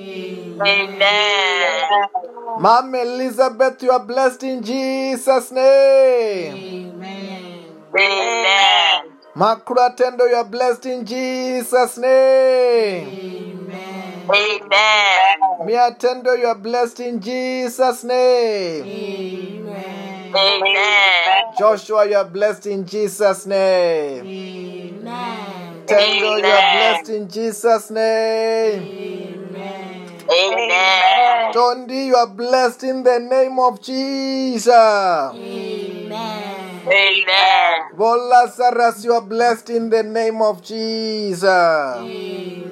[2.59, 6.55] Mom Elizabeth, you are blessed in Jesus' name.
[6.57, 7.65] Amen.
[7.97, 9.20] Amen.
[9.37, 13.09] Makura Tendo, you are blessed in Jesus' name.
[13.09, 14.29] Amen.
[14.29, 15.67] Amen.
[15.67, 18.85] Mia Tendo, you are blessed in Jesus' name.
[18.85, 20.35] Amen.
[20.35, 21.45] Amen.
[21.59, 24.27] Joshua, you are blessed in Jesus' name.
[24.27, 25.83] Amen.
[25.87, 28.83] Tendo, you are blessed in Jesus' name.
[28.83, 30.09] Amen.
[30.31, 31.53] Amen.
[31.53, 34.69] Tondi, you are blessed in the name of Jesus.
[34.69, 36.70] Amen.
[36.87, 37.81] Amen.
[37.97, 41.45] Lazarus, you are blessed in the name of Jesus.
[41.45, 42.71] Amen.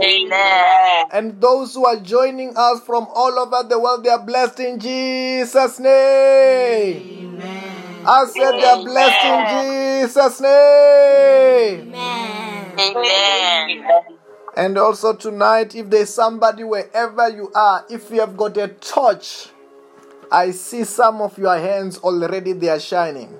[0.00, 1.06] Amen.
[1.12, 4.78] And those who are joining us from all over the world, they are blessed in
[4.78, 7.36] Jesus' name.
[7.36, 8.06] Amen.
[8.06, 11.94] I said they are blessed in Jesus' name.
[11.94, 12.78] Amen.
[12.78, 14.16] Amen.
[14.56, 19.48] And also tonight, if there's somebody wherever you are, if you have got a torch,
[20.30, 23.36] I see some of your hands already, they are shining.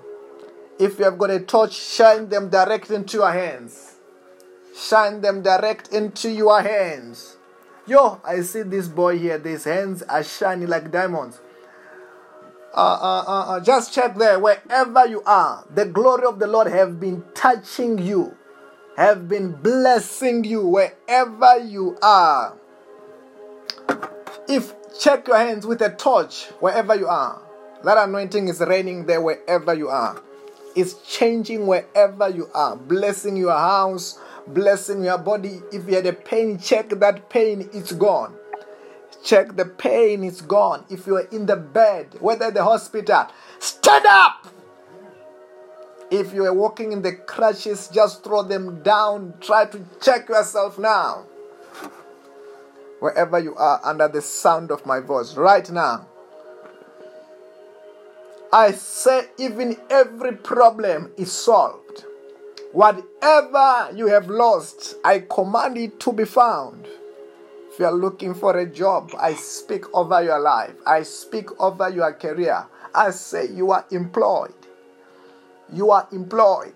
[0.79, 3.97] If you have got a torch, shine them direct into your hands.
[4.77, 7.37] Shine them direct into your hands.
[7.87, 11.41] Yo, I see this boy here, his hands are shining like diamonds.
[12.73, 16.69] Uh, uh, uh, uh, just check there, wherever you are, the glory of the Lord
[16.69, 18.37] have been touching you
[19.01, 22.55] have been blessing you wherever you are.
[24.47, 27.41] If check your hands with a torch wherever you are,
[27.85, 30.23] that anointing is raining there wherever you are.
[30.77, 35.61] It's changing wherever you are, blessing your house, blessing your body.
[35.73, 38.37] If you had a pain, check that pain, it's gone.
[39.25, 40.85] Check the pain, it's gone.
[40.89, 43.27] If you're in the bed, whether the hospital,
[43.59, 44.47] stand up.
[46.11, 49.35] If you are walking in the crutches, just throw them down.
[49.41, 51.27] Try to check yourself now.
[53.01, 56.07] Wherever you are, under the sound of my voice, right now.
[58.53, 62.05] I say, even every problem is solved.
[62.73, 66.87] Whatever you have lost, I command it to be found.
[67.73, 70.75] If you are looking for a job, I speak over your life.
[70.87, 72.67] I speak over your career.
[72.95, 74.55] I say, you are employed
[75.73, 76.75] you are employed.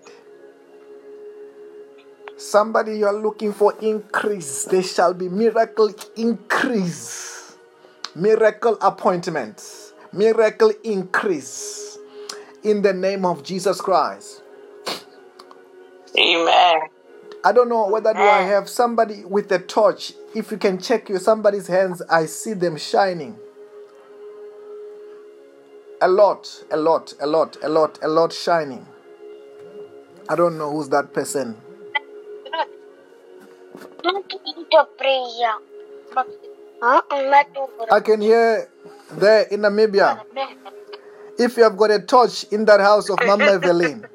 [2.37, 7.33] Somebody you are looking for increase, there shall be miracle increase.
[8.15, 11.97] miracle appointments, miracle increase
[12.63, 14.41] in the name of Jesus Christ.
[16.17, 16.79] Amen.
[17.43, 20.13] I don't know whether do I have somebody with a torch.
[20.33, 23.37] If you can check your somebody's hands, I see them shining.
[26.01, 28.85] A lot, a lot, a lot, a lot, a lot shining.
[30.29, 31.57] I don't know who's that person.
[37.91, 38.69] I can hear
[39.11, 40.21] there in Namibia.
[41.37, 44.05] If you have got a torch in that house of Mama Evelyn,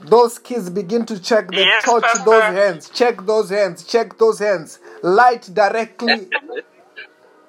[0.00, 2.24] those kids begin to check the Yes, torch Pastor.
[2.24, 4.78] those hands, check those hands, check those hands.
[5.02, 6.28] Light directly.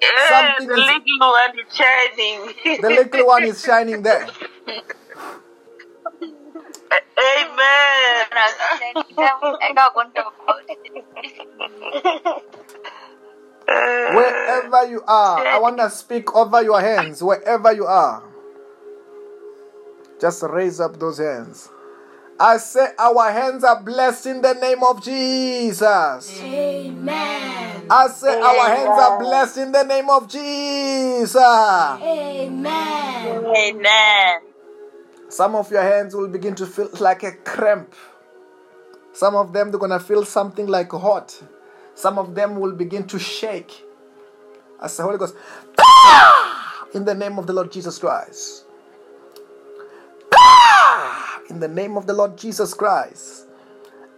[0.02, 2.80] Yeah, Something the is- little one is shining.
[2.80, 4.26] The little one is shining there.
[6.92, 8.26] Amen.
[14.14, 17.22] Wherever you are, I want to speak over your hands.
[17.22, 18.22] Wherever you are,
[20.20, 21.68] just raise up those hands.
[22.40, 26.42] I say, our hands are blessed in the name of Jesus.
[26.42, 27.86] Amen.
[27.90, 31.36] I say, our hands are blessed in the name of Jesus.
[31.36, 33.44] Amen.
[33.44, 34.40] Amen.
[35.30, 37.94] Some of your hands will begin to feel like a cramp.
[39.12, 41.40] Some of them, they're going to feel something like hot.
[41.94, 43.84] Some of them will begin to shake.
[44.82, 45.36] As the Holy Ghost,
[45.78, 46.86] ah!
[46.94, 48.64] in the name of the Lord Jesus Christ.
[50.34, 51.40] Ah!
[51.48, 53.46] In the name of the Lord Jesus Christ.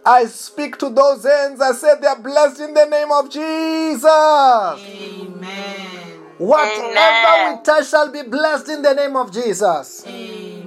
[0.03, 1.61] I speak to those hands.
[1.61, 4.09] I said they are blessed in the name of Jesus.
[4.09, 5.93] Amen.
[6.39, 7.57] Whatever Amen.
[7.57, 10.03] we touch shall be blessed in the name of Jesus.
[10.07, 10.62] Amen.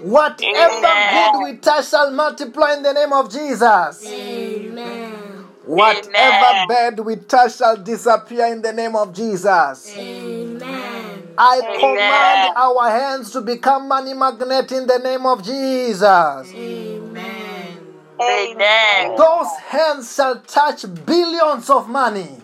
[0.00, 1.32] Whatever Amen.
[1.32, 4.06] good we touch shall multiply in the name of Jesus.
[4.06, 5.44] Amen.
[5.66, 6.68] Whatever Amen.
[6.68, 9.94] bad we touch shall disappear in the name of Jesus.
[9.96, 11.28] Amen.
[11.36, 11.80] I Amen.
[11.80, 16.52] command our hands to become money magnet in the name of Jesus.
[16.54, 17.78] Amen.
[18.20, 19.16] Amen.
[19.16, 22.40] Those hands shall touch billions of money.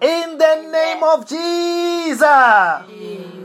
[0.00, 2.22] In the name of Jesus.
[2.22, 3.41] Amen.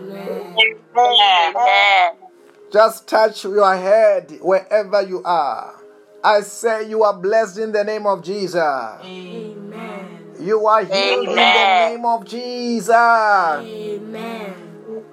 [2.72, 5.76] Just touch your head wherever you are.
[6.24, 8.56] I say you are blessed in the name of Jesus.
[8.58, 10.36] Amen.
[10.40, 12.90] You are healed in the name of Jesus.
[12.96, 14.54] Amen.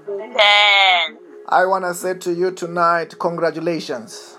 [0.08, 1.18] Amen.
[1.48, 4.34] I want to say to you tonight, congratulations.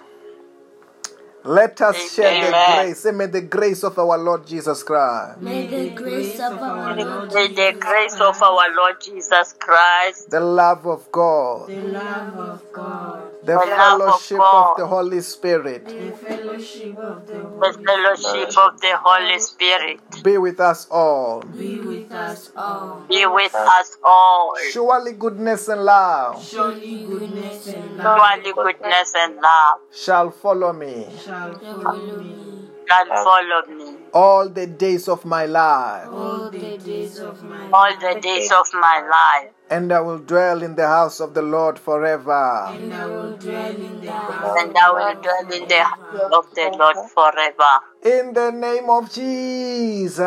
[1.46, 3.00] Let us share the grace.
[3.02, 7.32] Say, may the grace of our Lord Jesus Christ, May the grace of our Lord
[7.34, 12.74] May the grace of our Lord Jesus Christ, the love of God, the love of
[12.74, 14.76] God, the love fellowship of God.
[14.78, 15.86] the Holy Spirit.
[15.86, 20.00] The fellowship of the the Holy fellowship of the Holy Spirit.
[20.24, 21.42] Be with us all.
[21.42, 23.06] be with us all.
[23.08, 24.56] be with us all.
[24.72, 28.20] Surely goodness and love Surely goodness and love.
[28.20, 29.80] Surely goodness and love.
[29.94, 31.06] shall follow me.
[31.24, 37.20] Shall follow me shall follow me all the days of my life, all the days
[37.20, 40.88] of my all life, the days of my life, and I will dwell in the
[40.88, 42.68] house of the Lord forever.
[42.70, 46.46] and I will dwell in the house and I will dwell in the house of
[46.56, 47.74] the Lord forever.
[48.04, 50.20] In the name of Jesus.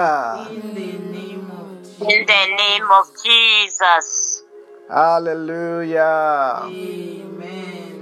[0.50, 4.42] in the name of In the name of Jesus.
[4.90, 6.62] Hallelujah.
[6.64, 7.97] Amen.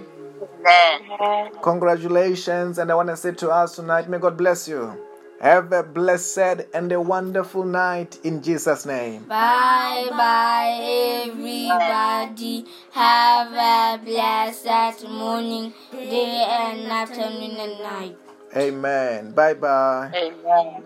[0.67, 1.53] Amen.
[1.62, 2.79] Congratulations.
[2.79, 4.97] And I want to say to us tonight, may God bless you.
[5.41, 9.25] Have a blessed and a wonderful night in Jesus' name.
[9.25, 12.64] Bye bye, everybody.
[12.93, 18.17] Have a blessed morning, day, and afternoon and night.
[18.57, 19.33] Amen.
[19.33, 20.11] Bye bye.
[20.14, 20.83] Amen.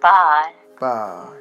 [0.00, 0.52] Bye.
[0.78, 1.37] Bye.